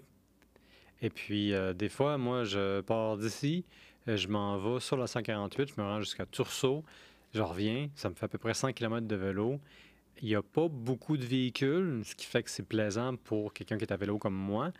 [1.02, 3.64] Et puis, euh, des fois, moi, je pars d'ici,
[4.08, 6.84] euh, je m'en vais sur la 148, je me rends jusqu'à Tursault,
[7.34, 9.60] je reviens, ça me fait à peu près 100 km de vélo.
[10.22, 13.76] Il n'y a pas beaucoup de véhicules, ce qui fait que c'est plaisant pour quelqu'un
[13.76, 14.72] qui est à vélo comme moi.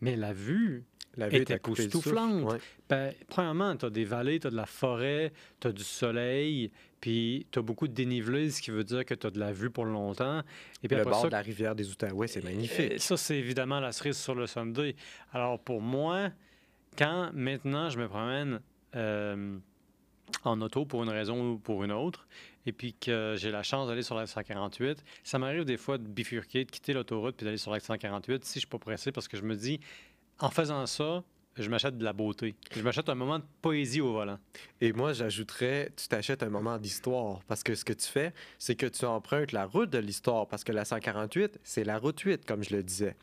[0.00, 0.84] Mais la vue,
[1.18, 2.44] La était est époustouflante.
[2.44, 2.58] Ouais.
[2.88, 6.70] ben, premièrement, tu as des vallées, tu as de la forêt, tu as du soleil,
[7.00, 9.52] puis tu as beaucoup de dénivelé, ce qui veut dire que tu as de la
[9.52, 10.40] vue pour longtemps.
[10.82, 12.92] Et puis Le après bord ça, de la rivière des Outaouais, c'est magnifique.
[12.92, 14.96] euh, Ça, c'est évidemment la cerise sur le Sunday.
[15.32, 16.30] Alors, pour moi,
[16.96, 18.60] quand maintenant je me promène
[18.96, 19.58] euh,
[20.44, 22.26] en auto pour une raison ou pour une autre,
[22.66, 26.06] et puis que j'ai la chance d'aller sur la 148, ça m'arrive des fois de
[26.06, 29.26] bifurquer, de quitter l'autoroute puis d'aller sur la 148 si je suis pas pressé parce
[29.26, 29.80] que je me dis,
[30.38, 31.22] en faisant ça,
[31.56, 32.54] je m'achète de la beauté.
[32.74, 34.38] Je m'achète un moment de poésie au volant.
[34.80, 37.40] Et moi, j'ajouterais, tu t'achètes un moment d'histoire.
[37.48, 40.46] Parce que ce que tu fais, c'est que tu empruntes la route de l'histoire.
[40.46, 43.16] Parce que la 148, c'est la route 8, comme je le disais.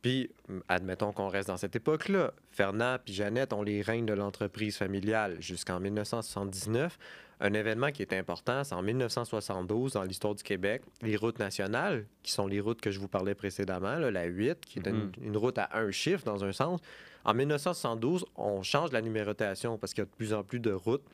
[0.00, 0.30] Puis,
[0.68, 2.32] admettons qu'on reste dans cette époque-là.
[2.50, 6.98] Fernand puis Jeannette ont les règnes de l'entreprise familiale jusqu'en 1979.
[7.38, 12.06] Un événement qui est important, c'est en 1972, dans l'histoire du Québec, les routes nationales,
[12.22, 15.12] qui sont les routes que je vous parlais précédemment, là, la 8, qui est une,
[15.20, 16.80] une route à un chiffre dans un sens.
[17.24, 20.72] En 1972, on change la numérotation parce qu'il y a de plus en plus de
[20.72, 21.04] routes.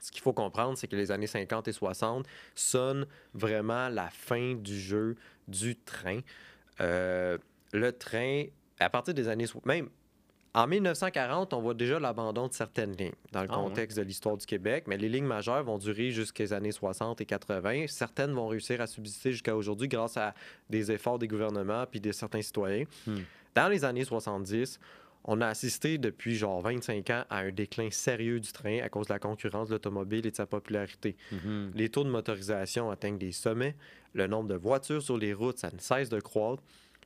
[0.00, 4.54] Ce qu'il faut comprendre, c'est que les années 50 et 60 sonnent vraiment la fin
[4.54, 5.16] du jeu
[5.48, 6.20] du train.
[6.80, 7.38] Euh,
[7.72, 8.44] le train,
[8.78, 9.46] à partir des années...
[9.64, 9.88] Même
[10.54, 14.36] en 1940, on voit déjà l'abandon de certaines lignes dans le Ah contexte de l'histoire
[14.36, 17.86] du Québec, mais les lignes majeures vont durer jusqu'aux années 60 et 80.
[17.88, 20.34] Certaines vont réussir à subsister jusqu'à aujourd'hui grâce à
[20.68, 22.84] des efforts des gouvernements puis de certains citoyens.
[23.06, 23.20] Hmm.
[23.54, 24.78] Dans les années 70,
[25.24, 29.06] on a assisté depuis genre 25 ans à un déclin sérieux du train à cause
[29.06, 31.16] de la concurrence de l'automobile et de sa popularité.
[31.74, 33.76] Les taux de motorisation atteignent des sommets.
[34.14, 36.62] Le nombre de voitures sur les routes, ça ne cesse de croître.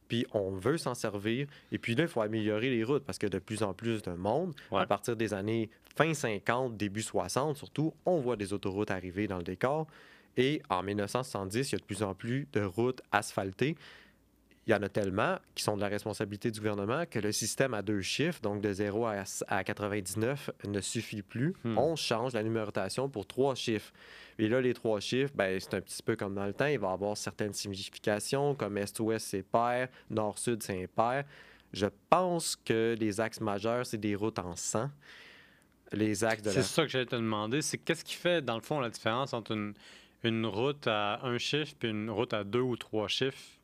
[0.09, 1.47] Puis on veut s'en servir.
[1.73, 4.13] Et puis là, il faut améliorer les routes parce que de plus en plus de
[4.13, 4.81] monde, Ouais.
[4.83, 9.39] à partir des années fin 50, début 60 surtout, on voit des autoroutes arriver dans
[9.39, 9.87] le décor.
[10.37, 13.75] Et en 1970, il y a de plus en plus de routes asphaltées.
[14.67, 17.73] Il y en a tellement qui sont de la responsabilité du gouvernement que le système
[17.73, 21.55] à deux chiffres, donc de 0 à, à 99, ne suffit plus.
[21.62, 21.79] Hmm.
[21.79, 23.93] On change la numérotation pour trois chiffres.
[24.39, 26.67] Et là, les trois chiffres, ben, c'est un petit peu comme dans le temps.
[26.67, 31.25] Il va y avoir certaines significations, comme Est-Ouest, c'est pair, Nord-Sud, c'est impair.
[31.73, 34.91] Je pense que les axes majeurs, c'est des routes en 100.
[35.93, 36.62] Les axes de C'est la...
[36.62, 37.62] ça que j'allais te demander.
[37.62, 39.75] C'est qu'est-ce qui fait, dans le fond, la différence entre une,
[40.25, 43.56] une route à un chiffre et une route à deux ou trois chiffres?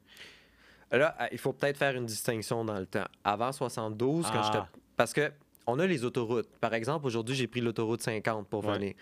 [0.93, 3.07] Là, euh, il faut peut-être faire une distinction dans le temps.
[3.25, 4.69] Avant 72, quand Ah.
[4.97, 5.33] Parce que
[5.67, 6.49] on a les autoroutes.
[6.61, 8.75] Par exemple, aujourd'hui, j'ai pris l'autoroute 50 pour Ouais.
[8.75, 8.95] venir.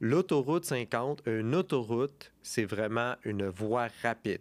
[0.00, 4.40] L'autoroute 50, une autoroute, c'est vraiment une voie rapide.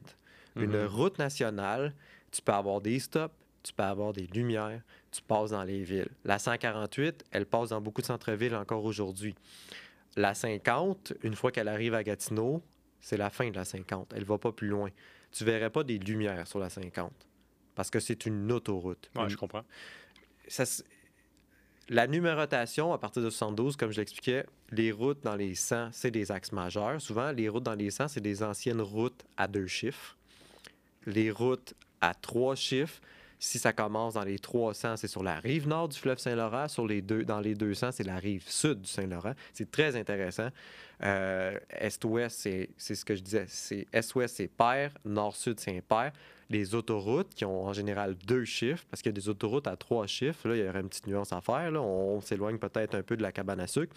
[0.55, 0.87] Une Mhm.
[0.87, 1.93] route nationale,
[2.31, 3.33] tu peux avoir des stops,
[3.63, 4.81] tu peux avoir des lumières,
[5.11, 6.07] tu passes dans les villes.
[6.23, 9.35] La 148, elle passe dans beaucoup de centres-villes encore aujourd'hui.
[10.15, 12.61] La 50, une fois qu'elle arrive à Gatineau,
[13.01, 14.13] c'est la fin de la 50.
[14.15, 14.89] Elle va pas plus loin.
[15.35, 17.11] Tu verrais pas des lumières sur la 50
[17.75, 19.09] parce que c'est une autoroute.
[19.15, 19.65] Une- je comprends.
[20.47, 20.63] ça
[21.87, 26.09] la numérotation, à partir de 72, comme je l'expliquais, les routes dans les 100, c'est
[26.09, 26.99] des axes majeurs.
[26.99, 30.17] Souvent, les routes dans les 100, c'est des anciennes routes à deux chiffres.
[31.05, 32.99] Les routes à trois chiffres,
[33.39, 36.67] si ça commence dans les 300, c'est sur la rive nord du fleuve Saint-Laurent.
[36.67, 39.33] Sur les deux, dans les 200, c'est la rive sud du Saint-Laurent.
[39.53, 40.49] C'est très intéressant.
[41.03, 43.45] Euh, Est-ouest, c'est ce que je disais.
[43.91, 44.91] Est-ouest, c'est pair.
[45.03, 46.11] Nord-sud, c'est impair.
[46.49, 49.75] Les autoroutes qui ont en général deux chiffres, parce qu'il y a des autoroutes à
[49.75, 51.71] trois chiffres, là, il y aurait une petite nuance à faire.
[51.71, 51.81] là.
[51.81, 53.95] On, s'éloigne peut-être un peu de la cabane à sucre.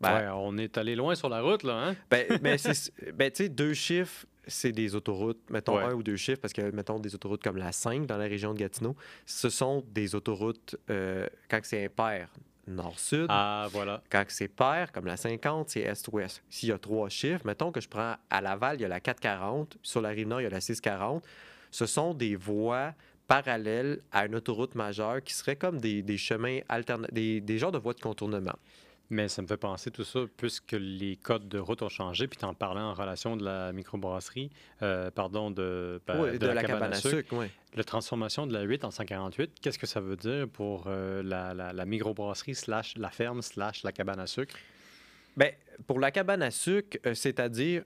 [0.00, 1.96] Ben, Ouais, on est allé loin sur la route, là, hein?
[2.10, 2.58] ben, ben,
[3.14, 5.84] ben, tu sais, deux chiffres, c'est des autoroutes, mettons Ouais.
[5.84, 8.52] un ou deux chiffres, parce que, mettons, des autoroutes comme la 5 dans la région
[8.52, 8.94] de Gatineau,
[9.24, 12.28] ce sont des autoroutes, euh, quand c'est impair,
[12.66, 13.26] nord-sud.
[13.30, 14.02] Ah, voilà.
[14.10, 16.42] Quand c'est pair, comme la 50, c'est est-ouest.
[16.50, 19.00] S'il y a trois chiffres, mettons que je prends à Laval, il y a la
[19.00, 21.24] 440, puis sur la rive nord, il y a la 640.
[21.70, 22.92] Ce sont des voies
[23.26, 27.72] parallèles à une autoroute majeure qui seraient comme des, des chemins alternatifs, des, des genres
[27.72, 28.56] de voies de contournement.
[29.10, 32.38] Mais ça me fait penser tout ça, puisque les codes de route ont changé, puis
[32.38, 34.50] t'en parlais en relation de la microbrasserie,
[34.82, 37.46] euh, pardon, de, ben, Oui, de, la, cabane à sucre, oui.
[37.74, 41.54] La transformation de la 8 en 148, qu'est-ce que ça veut dire pour euh, la,
[41.54, 44.56] la, la microbrasserie slash la ferme slash la cabane à sucre?
[45.36, 45.52] Ben,
[45.86, 47.82] pour la cabane à sucre, euh, c'est-à-dire,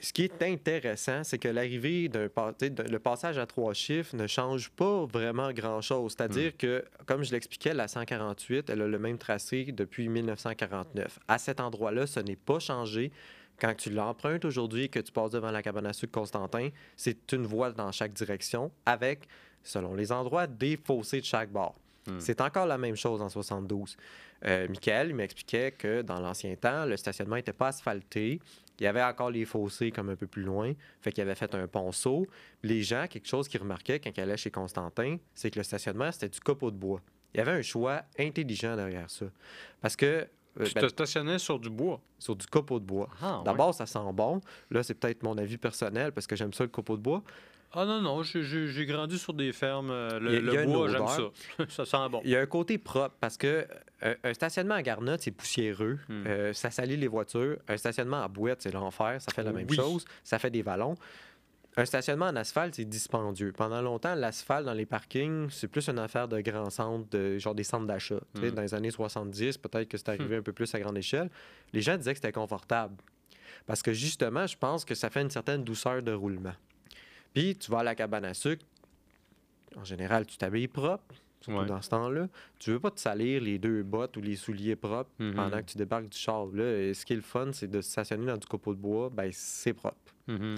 [0.00, 4.70] ce qui est intéressant, c'est que l'arrivée d'un le passage à trois chiffres ne change
[4.70, 6.14] pas vraiment grand-chose.
[6.16, 11.18] C'est-à-dire que, comme je l'expliquais, la 148, elle a le même tracé depuis 1949.
[11.28, 13.12] À cet endroit-là, ce n'est pas changé.
[13.60, 17.32] Quand tu l'empruntes aujourd'hui et que tu passes devant la cabane à sucre Constantin, c'est
[17.32, 19.26] une voie dans chaque direction avec,
[19.64, 21.74] selon les endroits, des fossés de chaque bord.
[22.08, 22.20] Hmm.
[22.20, 23.96] C'est encore la même chose en 72.
[24.44, 28.40] Euh, Michael il m'expliquait que dans l'ancien temps, le stationnement n'était pas asphalté.
[28.78, 30.72] Il y avait encore les fossés comme un peu plus loin.
[31.00, 32.26] Fait qu'il avait fait un ponceau.
[32.62, 36.12] Les gens, quelque chose qu'ils remarquaient quand ils allaient chez Constantin, c'est que le stationnement,
[36.12, 37.00] c'était du copeau de bois.
[37.34, 39.26] Il y avait un choix intelligent derrière ça.
[39.80, 40.26] Parce que
[40.60, 42.00] euh, Tu ben, te stationnais sur du bois?
[42.18, 43.08] sur du copeau de bois.
[43.22, 43.44] Ah, ouais.
[43.44, 44.40] D'abord, ça sent bon.
[44.70, 47.22] Là, c'est peut-être mon avis personnel parce que j'aime ça le copeau de bois.
[47.72, 49.90] Ah non, non, j'ai- grandi sur des fermes.
[49.90, 51.64] euh, Le, a- le bois, j'aime ça.
[51.68, 52.20] ça sent bon.
[52.24, 53.66] Il y a un côté propre parce que
[54.04, 55.98] euh, un stationnement à garnotte, c'est poussiéreux.
[56.08, 56.24] Hmm.
[56.26, 57.58] Euh, ça salit les voitures.
[57.68, 59.20] Un stationnement à boîte, c'est l'enfer.
[59.20, 60.04] Ça fait la même chose.
[60.24, 60.94] Ça fait des vallons.
[61.76, 63.52] Un stationnement en asphalte, c'est dispendieux.
[63.52, 67.54] Pendant longtemps, l'asphalte dans les parkings, c'est plus une affaire de grands centres, de, genre
[67.54, 68.18] des centres d'achat.
[68.34, 68.50] Hmm.
[68.50, 71.28] Dans les années 70, peut-être que c'est arrivé un peu plus à grande échelle.
[71.72, 72.96] Les gens disaient que c'était confortable.
[73.66, 76.54] Parce que justement, je pense que ça fait une certaine douceur de roulement.
[77.34, 78.64] Puis, tu vas à la cabane à sucre.
[79.76, 81.66] En général, tu t'habilles propre, surtout Ouais.
[81.66, 82.28] dans ce temps-là.
[82.58, 85.34] Tu veux pas te salir les deux bottes ou les souliers propres Mhm.
[85.34, 86.46] pendant que tu débarques du char.
[86.46, 89.10] Là, Et ce qui est le fun, c'est de stationner dans du copeau de bois.
[89.10, 90.14] Ben, c'est propre.
[90.26, 90.56] Mhm.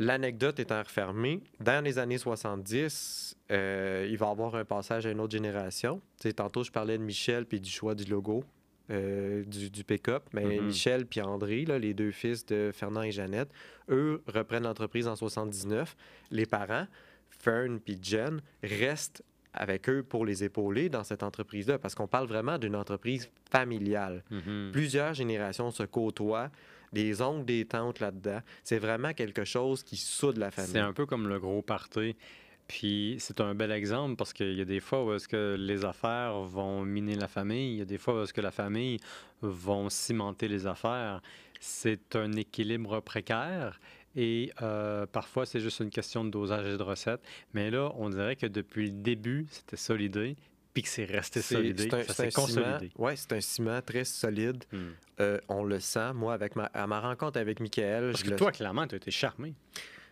[0.00, 5.10] L'anecdote étant refermée, dans les années 70, euh, il va y avoir un passage à
[5.10, 6.00] une autre génération.
[6.36, 8.44] Tantôt, je parlais de Michel puis du choix du logo
[8.90, 10.24] euh, du, du pick-up.
[10.32, 10.66] Mais Mhm.
[10.66, 13.50] Michel puis André, là, les deux fils de Fernand et Jeannette,
[13.90, 15.96] eux reprennent l'entreprise en 79.
[16.30, 16.86] Les parents,
[17.30, 19.22] Fern puis Jen, restent
[19.54, 24.22] avec eux pour les épauler dans cette entreprise-là parce qu'on parle vraiment d'une entreprise familiale
[24.30, 24.70] Mhm.
[24.72, 26.50] plusieurs générations se côtoient,
[26.92, 28.40] des oncles, des tantes là-dedans.
[28.64, 30.72] C'est vraiment quelque chose qui soude la famille.
[30.72, 32.16] C'est un peu comme le gros party.
[32.68, 35.84] Puis c'est un bel exemple parce qu'il y a des fois où est-ce que les
[35.86, 38.98] affaires vont miner la famille, il y a des fois où est-ce que la famille
[39.40, 41.22] vont cimenter les affaires.
[41.60, 43.80] C'est un équilibre précaire
[44.14, 47.20] et euh, parfois c'est juste une question de dosage et de recette.
[47.54, 50.36] Mais là, on dirait que depuis le début, c'était solidé,
[50.74, 52.90] puis que c'est resté un, ça s'est consolidé.
[52.98, 54.62] Ouais, c'est un ciment très solide.
[54.72, 54.90] Hmm.
[55.20, 56.12] Euh, on le sent.
[56.12, 58.94] Moi, avec ma, à ma rencontre avec Michael, Parce je que le- toi, clairement, tu
[58.94, 59.54] as été charmé.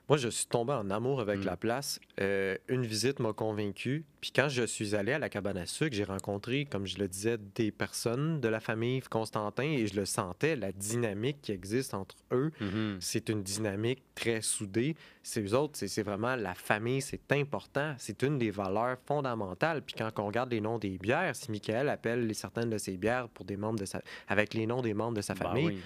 [0.09, 1.45] Moi, je suis tombé en amour avec Mm.
[1.45, 2.01] la place.
[2.21, 4.05] Euh, une visite m'a convaincu.
[4.21, 7.09] Puis quand je suis allé à la cabane à sucre, j'ai rencontré, comme je le
[7.09, 11.95] disais, des personnes de la famille Constantin et je le sentais, la dynamique qui existe
[11.95, 12.53] entre eux.
[12.61, 12.99] Mhm.
[13.01, 14.95] C'est une dynamique très soudée.
[15.23, 17.95] C'est eux autres, c'est vraiment la famille, c'est important.
[17.99, 19.83] C'est une des valeurs fondamentales.
[19.83, 23.29] Puis quand on regarde les noms des bières, si Michael appelle certaines de ses bières
[23.29, 25.79] pour des membres de sa, avec les noms des membres de sa Ben famille, oui.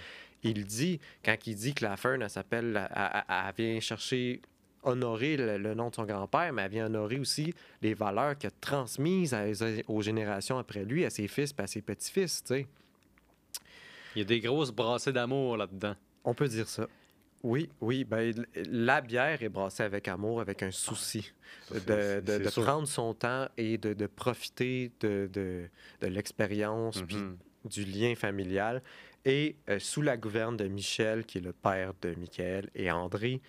[0.43, 4.41] Il dit, quand il dit que la Fern, elle s'appelle, elle, elle- elle vient chercher,
[4.83, 8.49] honorer le, le nom de son grand-père, mais elle vient honorer aussi les valeurs qu'il
[8.49, 9.45] a transmises à-
[9.89, 12.67] aux générations après lui, à ses fils et à ses petits-fils, tu sais.
[14.17, 15.95] Il y a des grosses brassées d'amour là-dedans.
[16.25, 16.87] On peut dire ça.
[17.43, 21.33] Oui, oui, ben, la bière est brassée avec amour, avec un souci
[21.73, 25.69] Ça, de, prendre son temps et de, de profiter de,
[26.03, 27.37] l'expérience puis Mhm.
[27.65, 28.83] du lien familial.
[29.25, 33.41] Et euh, sous la gouverne de Michel, qui est le père de Michael et André,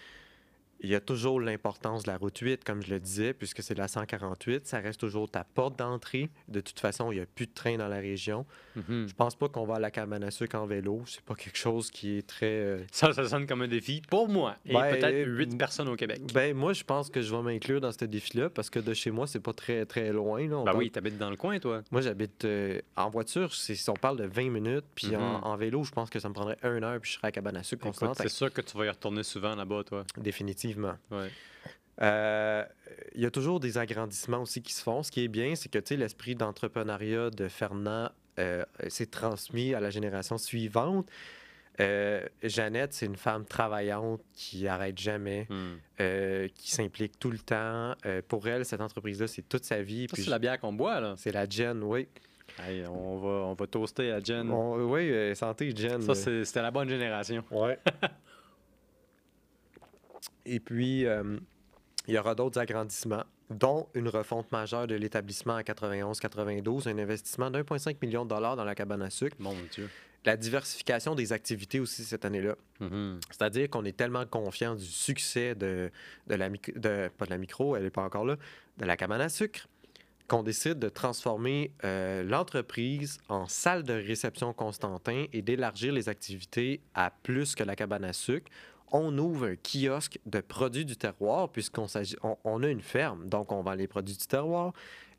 [0.83, 3.77] il y a toujours l'importance de la route 8, comme je le disais, puisque c'est
[3.77, 4.65] la 148.
[4.65, 6.29] Ça reste toujours ta porte d'entrée.
[6.47, 8.45] De toute façon, il n'y a plus de train dans la région.
[8.75, 9.07] Mhm.
[9.07, 11.03] Je pense pas qu'on va à la cabane à sucre en vélo.
[11.05, 12.45] C'est pas quelque chose qui est très...
[12.47, 15.95] euh, Ça, ça sonne comme un défi pour moi et Ben, peut-être huit personnes au
[15.95, 16.21] Québec.
[16.33, 19.11] Ben, moi, je pense que je vais m'inclure dans ce défi-là parce que de chez
[19.11, 20.47] moi, c'est pas très, très loin.
[20.47, 20.55] Là.
[20.57, 21.81] On Ben parle- oui, t'habites dans le coin, toi.
[21.91, 25.43] Moi, j'habite euh, en voiture, c'est- si on parle de 20 minutes, puis en, Mhm.
[25.43, 27.57] en vélo, je pense que ça me prendrait une heure, puis je serais à cabane
[27.57, 28.17] à sucre constante.
[28.17, 30.05] c'est sûr que tu vas y retourner souvent là-bas, toi.
[30.17, 30.70] Définitivement.
[31.11, 31.27] Ouais.
[32.01, 32.63] Euh,
[33.15, 35.03] Il y a toujours des agrandissements aussi qui se font.
[35.03, 38.09] Ce qui est bien, c'est que l'esprit d'entrepreneuriat de Fernand
[38.39, 41.07] euh, s'est transmis à la génération suivante.
[41.79, 45.75] Euh, Jeannette, c'est une femme travaillante qui arrête jamais, Hmm.
[46.01, 47.95] euh, qui s'implique tout le temps.
[48.05, 50.07] Euh, pour elle, cette entreprise-là, c'est toute sa vie.
[50.13, 51.15] C'est la bière qu'on boit, là.
[51.17, 52.07] C'est la Jen, oui.
[52.59, 54.51] Hey, on, va, on va toaster à Jen.
[54.51, 56.01] On- oui, santé, Jen.
[56.01, 57.43] Ça, c'était la bonne génération.
[57.51, 57.79] Ouais.
[60.45, 61.37] Et puis, euh,
[62.07, 67.51] il y aura d'autres agrandissements, dont une refonte majeure de l'établissement en 91-92, un investissement
[67.51, 69.89] d'1,5 million de dollars dans la cabane à sucre, Mon Dieu.
[70.25, 72.55] la diversification des activités aussi cette année-là.
[72.79, 73.19] Mhm.
[73.29, 75.91] C'est-à-dire qu'on est tellement confiant du succès de,
[76.27, 78.37] de la micro, de, pas de la micro, elle n'est pas encore là,
[78.77, 79.67] de la cabane à sucre,
[80.27, 86.79] qu'on décide de transformer euh, l'entreprise en salle de réception Constantin et d'élargir les activités
[86.93, 88.49] à plus que la cabane à sucre.
[88.91, 93.27] On ouvre un kiosque de produits du terroir puisqu'on s'agit, on, on a une ferme,
[93.27, 94.73] donc on vend les produits du terroir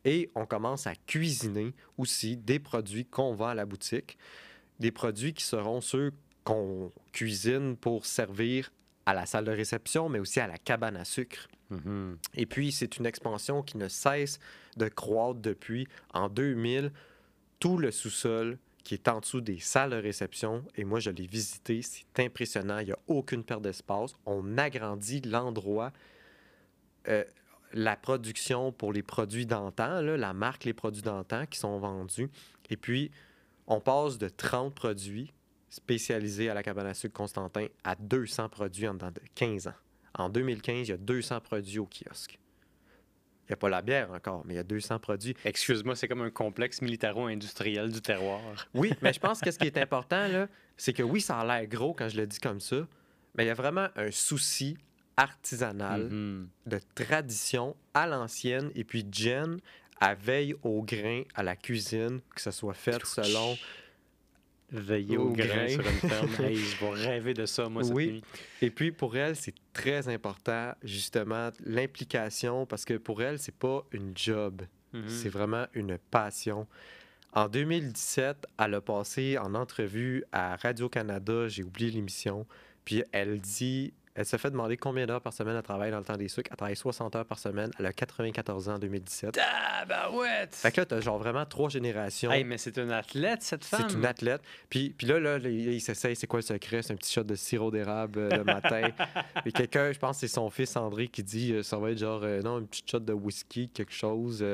[0.04, 4.18] et on commence à cuisiner aussi des produits qu'on vend à la boutique,
[4.80, 6.12] des produits qui seront ceux
[6.44, 8.72] qu'on cuisine pour servir
[9.06, 11.48] à la salle de réception, mais aussi à la cabane à sucre.
[11.70, 12.18] Mhm.
[12.34, 14.38] Et puis, c'est une expansion qui ne cesse
[14.76, 15.88] de croître depuis.
[16.12, 16.92] En 2000,
[17.58, 21.26] tout le sous-sol qui est en dessous des salles de réception, et moi, je l'ai
[21.26, 22.78] visité, c'est impressionnant.
[22.78, 24.14] Il n'y a aucune perte d'espace.
[24.26, 25.92] On agrandit l'endroit.
[27.08, 27.24] Euh,
[27.72, 32.28] la production pour les produits d'antan, la marque Les Produits d'antan qui sont vendus.
[32.70, 33.10] Et puis,
[33.66, 35.32] on passe de 30 produits
[35.70, 39.74] spécialisés à la cabane à sucre Constantin à 200 produits en dedans de 15 ans.
[40.14, 42.38] En 2015, il y a 200 produits au kiosque.
[43.52, 45.34] N'y a pas la bière encore, mais il y a 200 produits.
[45.44, 48.40] Excuse-moi, c'est comme un complexe militaro-industriel du terroir.
[48.72, 50.48] Oui, mais je pense que ce qui est important, là,
[50.78, 52.76] c'est que oui, ça a l'air gros quand je le dis comme ça,
[53.36, 54.78] mais il y a vraiment un souci
[55.18, 56.48] artisanal, Mhm.
[56.64, 59.58] de tradition à l'ancienne, et puis Jen,
[60.00, 63.58] à veille au grain, à la cuisine, que ce soit fait selon
[64.72, 65.68] Veiller au, Au grain, grain.
[65.68, 66.28] sur une ferme.
[66.40, 68.06] Hey, je vais rêver de ça, moi, cette Oui.
[68.12, 68.22] nuit.
[68.62, 73.84] Et puis pour elle, c'est très important justement l'implication parce que pour elle, c'est pas
[73.92, 74.62] une job,
[74.92, 75.08] Mhm.
[75.08, 76.66] c'est vraiment une passion.
[77.34, 82.46] En 2017, elle a passé en entrevue à Radio-Canada, j'ai oublié l'émission,
[82.84, 86.04] puis elle dit, elle se fait demander combien d'heures par semaine elle travaille dans le
[86.04, 86.50] temps des sucres.
[86.50, 89.38] Elle travaille 60 heures par semaine, elle a 94 ans en 2017.
[89.40, 90.46] Ah, bah ouais!
[90.50, 92.30] Fait que là, t'as genre vraiment trois générations.
[92.30, 93.86] Hey, mais c'est une athlète, cette femme.
[93.88, 94.42] C'est une athlète.
[94.68, 96.82] Puis, puis là, là, il, s'essaye, c'est quoi le secret?
[96.82, 98.90] C'est un petit shot de sirop d'érable euh, le matin.
[99.46, 101.98] Et quelqu'un, je pense que c'est son fils André qui dit euh, ça va être
[101.98, 104.44] genre, euh, non, une petite shot de whisky, quelque chose.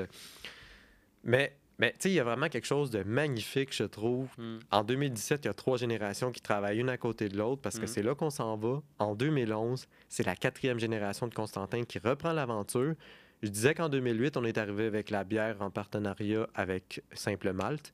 [1.25, 4.29] Mais, mais tu sais, il y a vraiment quelque chose de magnifique, je trouve.
[4.37, 4.59] Hmm.
[4.71, 7.77] En 2017, il y a trois générations qui travaillent une à côté de l'autre parce
[7.77, 7.87] que Mhm.
[7.89, 8.83] c'est là qu'on s'en va.
[8.99, 12.95] En 2011, c'est la quatrième génération de Constantin qui reprend l'aventure.
[13.43, 17.93] Je disais qu'en 2008, on est arrivé avec la bière en partenariat avec Simple Malte.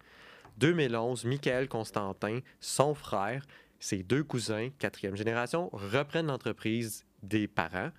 [0.56, 3.44] 2011, Michael Constantin, son frère,
[3.78, 7.90] ses deux cousins, quatrième génération, reprennent l'entreprise des parents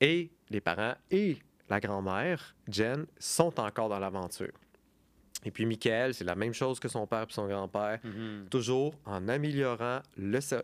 [0.00, 1.38] et les parents et
[1.68, 4.52] la grand-mère, Jen, sont encore dans l'aventure.
[5.44, 8.46] Et puis Michael, c'est la même chose que son père et son grand-père, Mhm.
[8.50, 10.00] toujours en améliorant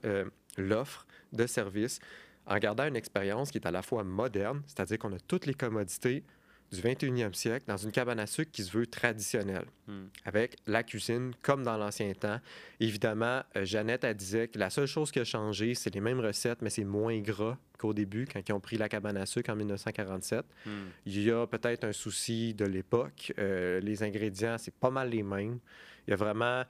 [0.05, 0.25] euh,
[0.57, 1.99] l'offre de service,
[2.47, 5.55] en gardant une expérience qui est à la fois moderne, c'est-à-dire qu'on a toutes les
[5.55, 6.23] commodités
[6.71, 10.09] du 21e siècle dans une cabane à sucre qui se veut traditionnelle, Hmm.
[10.27, 12.41] avec la cuisine comme dans l'ancien temps.
[12.79, 16.21] Évidemment, euh, Jeannette, elle disait que la seule chose qui a changé, c'est les mêmes
[16.21, 19.51] recettes, mais c'est moins gras qu'au début, quand ils ont pris la cabane à sucre
[19.51, 20.45] en 1947.
[20.67, 20.71] Hmm.
[21.07, 23.33] Il y a peut-être un souci de l'époque.
[23.39, 25.59] Euh, les ingrédients, c'est pas mal les mêmes.
[26.07, 26.65] Il y a vraiment...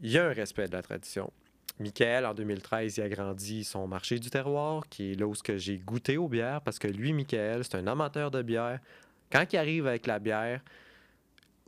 [0.00, 1.32] Il y a un respect de la tradition.
[1.80, 5.78] Michael, en 2013, il a grandi son marché du terroir, qui est là où j'ai
[5.78, 8.78] goûté aux bières, parce que lui, Michael, c'est un amateur de bière.
[9.32, 10.60] Quand il arrive avec la bière,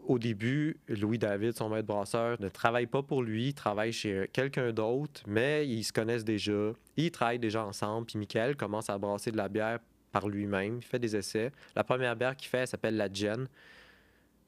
[0.07, 4.71] au début, Louis-David, son maître brasseur, ne travaille pas pour lui, il travaille chez quelqu'un
[4.73, 9.31] d'autre, mais ils se connaissent déjà, ils travaillent déjà ensemble, puis Michael commence à brasser
[9.31, 9.79] de la bière
[10.13, 11.51] par lui-même, il fait des essais.
[11.75, 13.49] La première bière qu'il fait, elle s'appelle la Jen.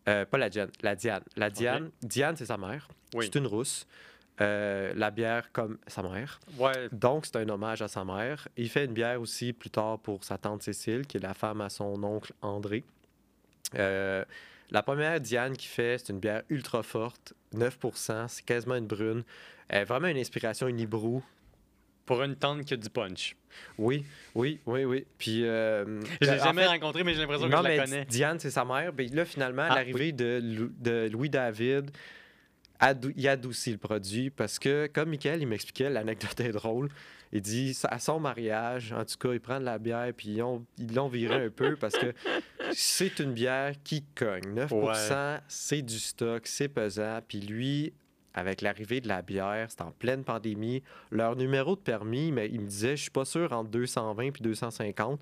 [0.08, 1.22] Euh, pas la Jen, la Diane.
[1.36, 2.86] La Diane, Diane, c'est sa mère.
[3.14, 3.24] Oui.
[3.24, 3.86] C'est une rousse.
[4.42, 6.38] Euh, la bière comme sa mère.
[6.58, 6.90] Ouais.
[6.92, 8.46] Donc, c'est un hommage à sa mère.
[8.58, 11.62] Il fait une bière aussi plus tard pour sa tante Cécile, qui est la femme
[11.62, 12.84] à son oncle André.
[13.74, 14.24] Euh,
[14.70, 19.22] la première Diane qui fait, c'est une bière ultra forte, 9% c'est quasiment une brune.
[19.68, 21.22] Elle est vraiment une inspiration Unibrou.
[22.04, 23.34] Pour une tante qui a du punch.
[23.78, 24.04] Oui,
[24.36, 25.04] oui, oui, oui.
[25.18, 25.44] Puis.
[25.44, 28.04] euh, Je l'ai en jamais fait, rencontrée, mais j'ai l'impression que je la connais.
[28.04, 28.92] Diane, c'est sa mère.
[28.92, 31.90] Ben, là, finalement, à Ah, l'arrivée de, Lou- de Louis-David,
[32.78, 36.90] adou- il adoucit le produit parce que, comme Michael, il m'expliquait, l'anecdote est drôle.
[37.32, 40.28] Il dit, à son mariage, en tout cas, ils prennent la bière puis
[40.78, 42.12] ils l'ont viré un peu parce que
[42.72, 44.54] c'est une bière qui cogne.
[44.54, 45.38] 9 Ouais.
[45.48, 47.20] c'est du stock, c'est pesant.
[47.26, 47.92] Puis lui,
[48.34, 50.82] avec l'arrivée de la bière, c'est en pleine pandémie.
[51.10, 54.42] Leur numéro de permis, mais il me disait, je suis pas sûr entre 220 puis
[54.42, 55.20] 250.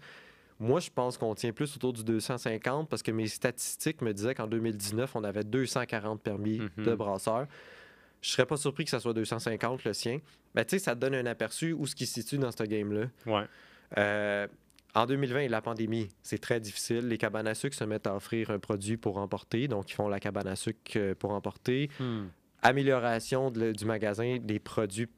[0.61, 4.35] Moi, je pense qu'on tient plus autour du 250 parce que mes statistiques me disaient
[4.35, 6.85] qu'en 2019, on avait 240 permis Mhm.
[6.85, 7.47] de brasseurs.
[8.23, 10.19] Je serais pas surpris que ça soit 250 le sien.
[10.55, 12.63] Mais tu sais, ça te donne un aperçu où ce qui se situe dans ce
[12.63, 13.07] game-là.
[13.27, 13.45] Ouais.
[13.99, 14.47] Euh,
[14.95, 17.09] en 2020, la pandémie, c'est très difficile.
[17.09, 19.67] Les cabanes à sucre se mettent à offrir un produit pour emporter.
[19.69, 21.91] Donc, ils font la cabane à sucre euh, pour emporter.
[21.99, 22.27] Hmm.
[22.63, 25.09] Amélioration de- du magasin des produits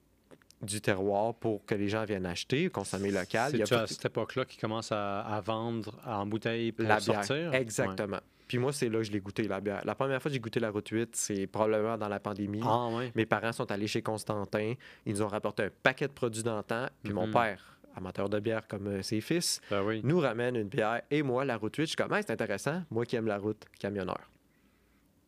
[0.63, 3.53] du terroir pour que les gens viennent acheter, consommer local.
[3.53, 7.25] C'est-tu à cette époque-là qu'ils commencent à, à vendre en bouteille pour la bière.
[7.25, 7.55] sortir?
[7.55, 8.19] Exactement.
[8.49, 9.83] Puis moi, c'est là que je l'ai goûté, la bière.
[9.85, 12.61] La première fois que j'ai goûté la route 8, c'est probablement dans la pandémie.
[12.65, 13.13] Ah, ouais.
[13.15, 14.75] Mes parents sont allés chez Constantin.
[15.05, 16.87] Ils nous ont rapporté un paquet de produits d'antan.
[17.03, 17.33] Puis mon Mhm.
[17.33, 20.01] père, amateur de bière comme euh, ses fils, Ben oui.
[20.05, 21.03] nous ramène une bière.
[21.11, 22.83] Et moi, la route 8, je suis comme, Ah, c'est intéressant.
[22.91, 24.21] Moi qui aime la route, camionneur.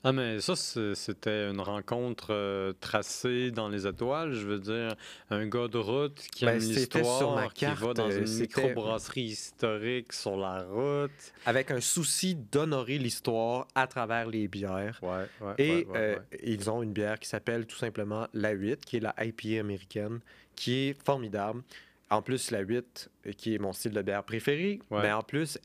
[0.04, 4.32] Ah, mais ça, c'était une rencontre euh, tracée dans les étoiles.
[4.32, 4.94] Je veux dire,
[5.28, 9.22] un gars de route qui Ben, aime l'histoire, qui va dans euh, une c'était- microbrasserie
[9.22, 11.10] historique sur la route.
[11.46, 15.00] Avec un souci d'honorer l'histoire à travers les bières.
[15.02, 18.84] Ouais, ouais, Et ouais, euh, ils ont une bière qui s'appelle tout simplement la 8,
[18.84, 20.20] qui est la IPA américaine,
[20.54, 21.62] qui est formidable.
[22.10, 25.02] En plus, la 8, euh, qui est mon style de bière préféré, Ouais.
[25.02, 25.58] mais en plus,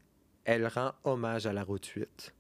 [0.46, 2.34] elle rend hommage à la route 8.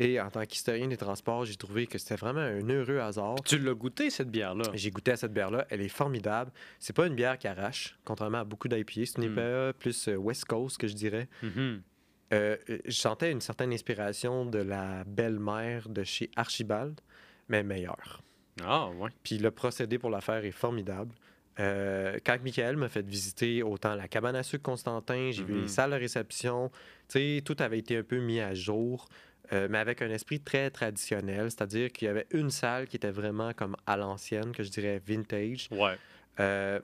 [0.00, 3.36] Et en tant qu'historien des transports, j'ai trouvé que c'était vraiment un heureux hasard.
[3.44, 4.64] Tu l'as goûté, cette bière-là?
[4.74, 6.50] J'ai goûté à cette bière-là, elle est formidable.
[6.80, 8.92] C'est pas une bière qui arrache, contrairement à beaucoup d'IPA.
[9.06, 9.38] C'est une Hmm.
[9.38, 11.28] IPA plus euh, West Coast, que je dirais.
[11.42, 11.82] Mhm.
[12.32, 17.00] Euh, euh, je sentais une certaine inspiration de la belle-mère de chez Archibald,
[17.48, 18.20] mais meilleure.
[18.64, 19.10] Ah, ouais.
[19.22, 21.14] Puis le procédé pour la faire est formidable.
[21.60, 25.62] Euh, quand Michael m'a fait visiter autant la cabane à sucre Constantin, j'ai vu Mhm.
[25.62, 26.70] les salles de réception,
[27.08, 29.08] tout avait été un peu mis à jour,
[29.52, 33.10] euh, mais avec un esprit très traditionnel, c'est-à-dire qu'il y avait une salle qui était
[33.12, 35.68] vraiment comme à l'ancienne, que je dirais vintage.
[35.70, 35.96] Ouais.
[36.40, 36.80] Euh,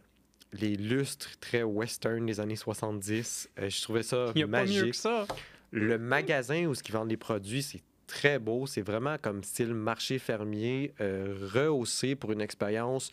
[0.52, 4.68] les lustres très western des années 70, euh, je trouvais ça Il a pas mieux
[4.82, 4.90] magique.
[4.92, 5.26] que ça.
[5.72, 8.66] Le magasin où ils vendent les produits, c'est très beau.
[8.66, 13.10] C'est vraiment comme style marché fermier, rehaussé pour une expérience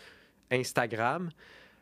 [0.52, 1.30] Instagram.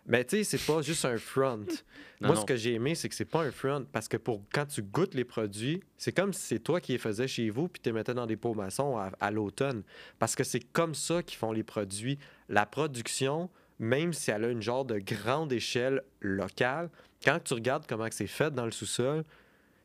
[0.08, 1.66] Mais tu sais, c'est pas juste un front.
[2.22, 2.42] Non, Moi, non.
[2.44, 4.82] ce que j'ai aimé, c'est que c'est pas un front parce que pour quand tu
[4.82, 7.90] goûtes les produits, c'est comme si c'est toi qui les faisais chez vous puis tu
[7.90, 9.84] les mettais dans des pots maçons à, à l'automne.
[10.18, 12.18] Parce que c'est comme ça qu'ils font les produits.
[12.48, 13.50] La production,
[13.80, 16.90] même si elle a une genre de grande échelle locale,
[17.22, 19.26] quand tu regardes comment c'est fait dans le sous-sol,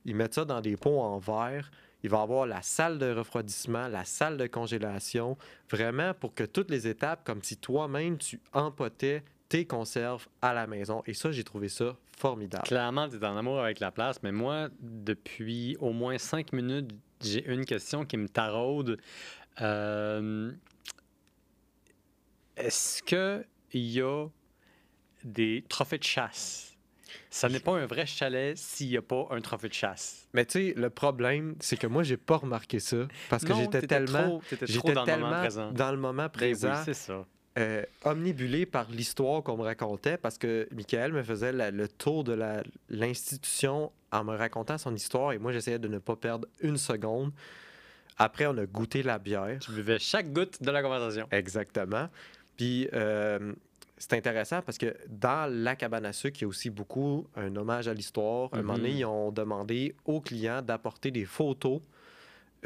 [0.04, 1.68] ils mettent ça dans des pots en verre.
[2.02, 5.36] Il va avoir la salle de refroidissement, la salle de congélation,
[5.70, 10.66] vraiment pour que toutes les étapes, comme si toi-même tu empotais tes conserves à la
[10.66, 11.02] maison.
[11.06, 12.64] Et ça, j'ai trouvé ça formidable.
[12.64, 16.90] Clairement, tu es en amour avec la place, mais moi, depuis au moins cinq minutes,
[17.20, 18.98] j'ai une question qui me taraude.
[19.60, 20.52] Euh,
[22.56, 23.44] Est-ce qu'il
[23.74, 24.26] y a
[25.24, 26.69] des trophées de chasse?
[27.30, 30.26] Ça n'est pas un vrai chalet s'il n'y a pas un trophée de chasse.
[30.32, 33.86] Mais tu sais, le problème, c'est que moi, j'ai pas remarqué ça parce que j'étais
[33.86, 35.04] tellement, j'étais dans
[35.72, 37.24] dans le moment Ben présent, oui, c'est ça.
[37.58, 42.24] euh, omnibulé par l'histoire qu'on me racontait parce que Michael me faisait la- le tour
[42.24, 42.32] de
[42.88, 47.32] l'institution en me racontant son histoire et moi, j'essayais de ne pas perdre une seconde.
[48.18, 49.58] Après, on a goûté la bière.
[49.60, 51.26] Tu buvais chaque goutte de la conversation.
[51.30, 52.08] Exactement.
[52.56, 53.52] Puis euh,
[54.00, 57.54] c'est intéressant parce que dans la cabane à sucre, il y a aussi beaucoup un
[57.54, 58.48] hommage à l'histoire.
[58.52, 58.96] À un moment donné, Mhm.
[58.98, 61.80] ils ont demandé aux clients d'apporter des photos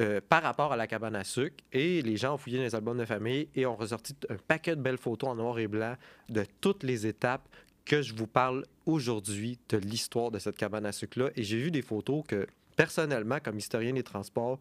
[0.00, 1.56] euh, par rapport à la cabane à sucre.
[1.72, 4.74] Et les gens ont fouillé dans les albums de famille et ont ressorti un paquet
[4.76, 5.96] de belles photos en noir et blanc
[6.28, 7.48] de toutes les étapes
[7.84, 11.30] que je vous parle aujourd'hui de l'histoire de cette cabane à sucre-là.
[11.36, 14.58] Et j'ai vu des photos que, personnellement, comme historien des transports,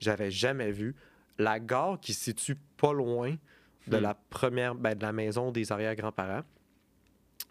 [0.00, 0.94] j'avais jamais vues.
[1.38, 3.36] La gare qui se situe pas loin
[3.86, 4.02] de Hmm.
[4.02, 6.42] la première, ben, de la maison des arrière-grands-parents,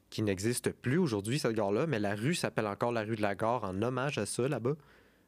[0.10, 3.36] qui n'existe plus aujourd'hui, cette gare-là, mais la rue s'appelle encore la rue de la
[3.36, 4.76] gare en hommage à ça là-bas.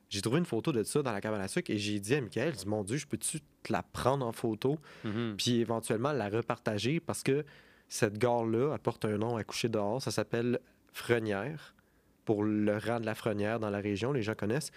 [0.10, 2.22] J'ai trouvé une photo de ça dans la cabane à sucre et j'ai dit à
[2.22, 4.78] Michael, dit, mon Dieu, je peux-tu te la prendre en photo?
[5.04, 5.36] Mhm.
[5.38, 7.44] puis éventuellement la repartager parce que
[7.88, 10.02] cette gare-là apporte un nom à coucher dehors.
[10.02, 10.60] Ça s'appelle
[10.94, 11.74] Frenière
[12.24, 14.72] pour le rang de la Frenière dans la région, les gens connaissent.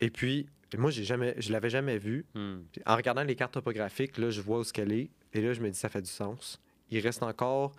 [0.00, 0.46] Et puis,
[0.76, 2.24] moi, j'ai jamais, je l'avais jamais vue.
[2.34, 2.58] Hmm.
[2.86, 5.10] En regardant les cartes topographiques, là, je vois où ce qu'elle est.
[5.32, 6.60] Et là, je me dis, ça fait du sens.
[6.90, 7.72] Il reste encore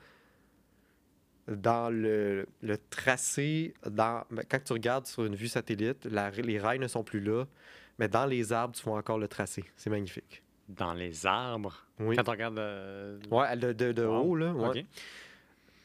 [1.48, 6.60] dans le, le tracé, dans, ben, quand tu regardes sur une vue satellite, la- les
[6.60, 7.46] rails ne sont plus là,
[8.00, 9.64] mais dans les arbres, tu vois encore le tracé.
[9.78, 10.42] C'est magnifique.
[10.68, 11.86] Dans les arbres?
[12.00, 12.16] Oui.
[12.16, 12.58] Quand on regarde.
[12.58, 14.16] euh, Ouais, de, de, de wow.
[14.22, 14.52] haut, là.
[14.54, 14.86] ouais.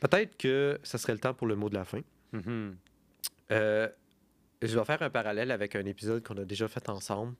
[0.00, 2.00] Peut-être que ça serait le temps pour le mot de la fin.
[2.32, 2.76] Mhm.
[3.50, 3.88] Euh,
[4.62, 7.34] je vais faire un parallèle avec un épisode qu'on a déjà fait ensemble.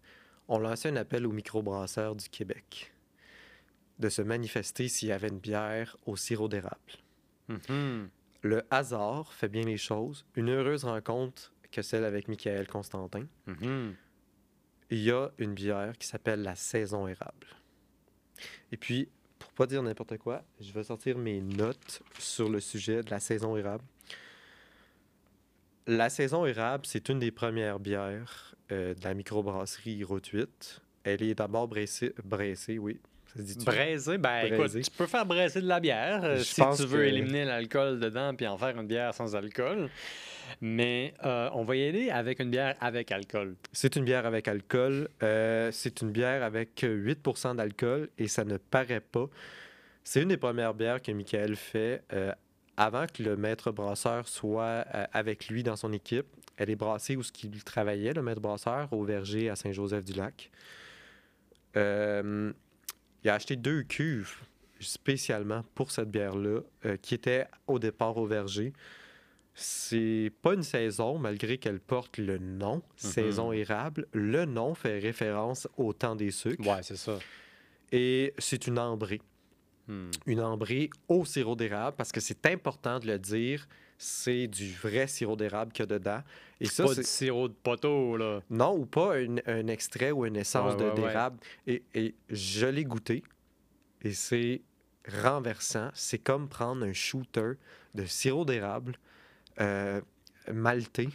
[0.48, 2.92] On lançait un appel aux microbrasseurs du Québec
[3.98, 6.76] de se manifester s'il y avait une bière au sirop d'érable.
[7.48, 8.08] Mhm.
[8.42, 10.24] Le hasard fait bien les choses.
[10.34, 13.26] Une heureuse rencontre que celle avec Michael Constantin.
[13.46, 13.94] Mhm.
[14.90, 17.46] Il y a une bière qui s'appelle la Saison érable.
[18.72, 19.08] Et puis,
[19.38, 23.20] pour pas dire n'importe quoi, je vais sortir mes notes sur le sujet de la
[23.20, 23.84] Saison érable.
[25.87, 30.83] La Saison érable, c'est une des premières bières euh, de la microbrasserie Route 8.
[31.05, 33.01] Elle est d'abord brassée, brassée, oui.
[33.35, 34.78] Ça se ben Braisé.
[34.81, 38.01] écoute, tu peux faire braiser de la bière euh, si tu veux que- éliminer l'alcool
[38.01, 39.89] dedans puis en faire une bière sans alcool.
[40.61, 43.55] Mais euh, on va y aller avec une bière avec alcool.
[43.72, 45.09] C'est une bière avec alcool.
[45.20, 49.26] C'est une bière avec 8% d'alcool et ça ne paraît pas.
[50.03, 52.03] C'est une des premières bières que Michael fait
[52.76, 56.26] avant que le maître brasseur soit euh, avec lui dans son équipe.
[56.56, 60.50] Elle est brassée où ce qu'il travaillait, le maître brasseur, au verger à Saint-Joseph-du-Lac.
[61.76, 62.52] Euh,
[63.22, 64.34] il a acheté deux cuves
[64.80, 68.72] spécialement pour cette bière-là, euh, qui était au départ au verger.
[69.54, 74.06] C'est pas une saison, malgré qu'elle porte le nom, saison érable.
[74.12, 76.66] Le nom fait référence au temps des sucres.
[76.66, 77.18] Ouais, c'est ça.
[77.92, 79.20] Et c'est une ambrée.
[79.89, 80.11] Hmm.
[80.26, 83.66] Une ambrée au sirop d'érable, parce que c'est important de le dire,
[83.99, 86.22] c'est du vrai sirop d'érable qu'il y a dedans.
[86.61, 88.41] Et ça, Pas de sirop de poteau, là.
[88.51, 91.09] Non, ou pas un, un extrait ou une essence Ouais, de- ouais, ouais.
[91.09, 91.39] d'érable.
[91.66, 93.22] Et, et je l'ai goûté.
[94.03, 94.62] Et c'est
[95.22, 95.91] renversant.
[95.95, 97.53] C'est comme prendre un shooter
[97.95, 98.97] de sirop d'érable
[99.61, 100.01] euh,
[100.53, 101.09] malté.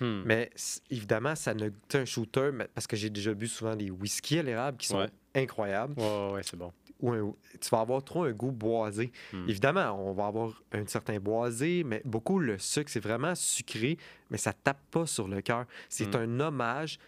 [0.00, 0.22] Hmm.
[0.24, 0.50] Mais
[0.90, 4.38] évidemment, ça ne goûte un shooter mais- parce que j'ai déjà bu souvent des whisky
[4.38, 5.10] à l'érable qui sont Ouais.
[5.34, 5.94] incroyables.
[5.98, 6.72] Ouais, ouais, ouais, c'est bon.
[7.02, 9.12] Ou un- tu vas avoir trop un goût boisé.
[9.32, 9.48] Hmm.
[9.48, 13.98] Évidemment, on va avoir un certain boisé, mais beaucoup le sucre, c'est vraiment sucré,
[14.30, 15.66] mais ça tape pas sur le cœur.
[15.88, 16.18] C'est Mm.
[16.18, 16.98] un hommage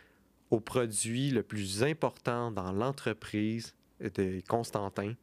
[0.50, 5.14] au produit le plus important dans l'entreprise de Constantin,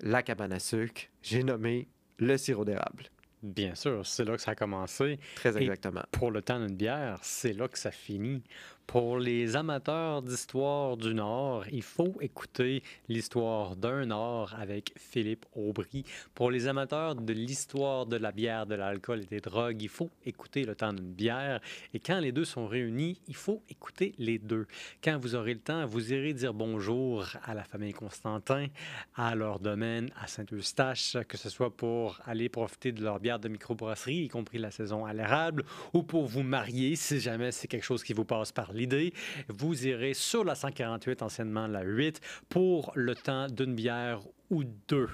[0.00, 1.02] la cabane à sucre.
[1.22, 3.04] J'ai nommé le sirop d'érable.
[3.42, 5.18] Bien sûr, c'est là que ça a commencé.
[5.34, 6.02] Très Et- exactement.
[6.12, 8.42] Pour le temps d'une bière, c'est là que ça finit.
[8.90, 16.04] Pour les amateurs d'histoire du Nord, il faut écouter l'histoire d'un Nord avec Philippe Aubry.
[16.34, 20.10] Pour les amateurs de l'histoire de la bière, de l'alcool et des drogues, il faut
[20.26, 21.60] écouter le temps d'une bière.
[21.94, 24.66] Et quand les deux sont réunis, il faut écouter les deux.
[25.04, 28.66] Quand vous aurez le temps, vous irez dire bonjour à la famille Constantin,
[29.14, 33.46] à leur domaine à Saint-Eustache, que ce soit pour aller profiter de leur bière de
[33.46, 35.64] microbrasserie, y compris la saison à l'érable,
[35.94, 39.12] ou pour vous marier, si jamais c'est quelque chose qui vous passe par l'idée.
[39.48, 44.20] Vous irez sur la 148, anciennement la 8, pour le temps d'une bière
[44.50, 45.08] ou deux.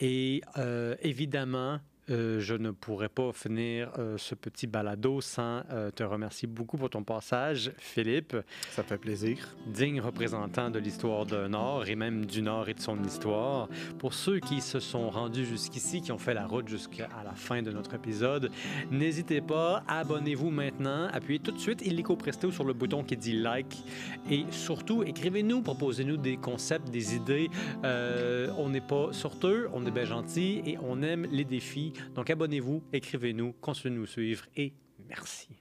[0.00, 1.78] Et euh, évidemment,
[2.10, 6.76] euh, je ne pourrais pas finir euh, ce petit balado sans euh, te remercier beaucoup
[6.76, 8.36] pour ton passage, Philippe.
[8.70, 9.54] Ça fait plaisir.
[9.66, 13.68] Digne représentant de l'histoire d'un Nord et même du Nord et de son histoire.
[13.98, 17.62] Pour ceux qui se sont rendus jusqu'ici, qui ont fait la route jusqu'à la fin
[17.62, 18.50] de notre épisode,
[18.90, 23.34] n'hésitez pas, abonnez-vous maintenant, appuyez tout de suite illico presto sur le bouton qui dit
[23.34, 23.84] like
[24.28, 27.50] et surtout écrivez-nous, proposez-nous des concepts, des idées.
[27.84, 31.92] On n'est pas sorteux, on est bien gentil et on aime les défis.
[32.14, 34.72] Donc abonnez-vous, écrivez-nous, continuez de nous suivre et
[35.08, 35.60] merci.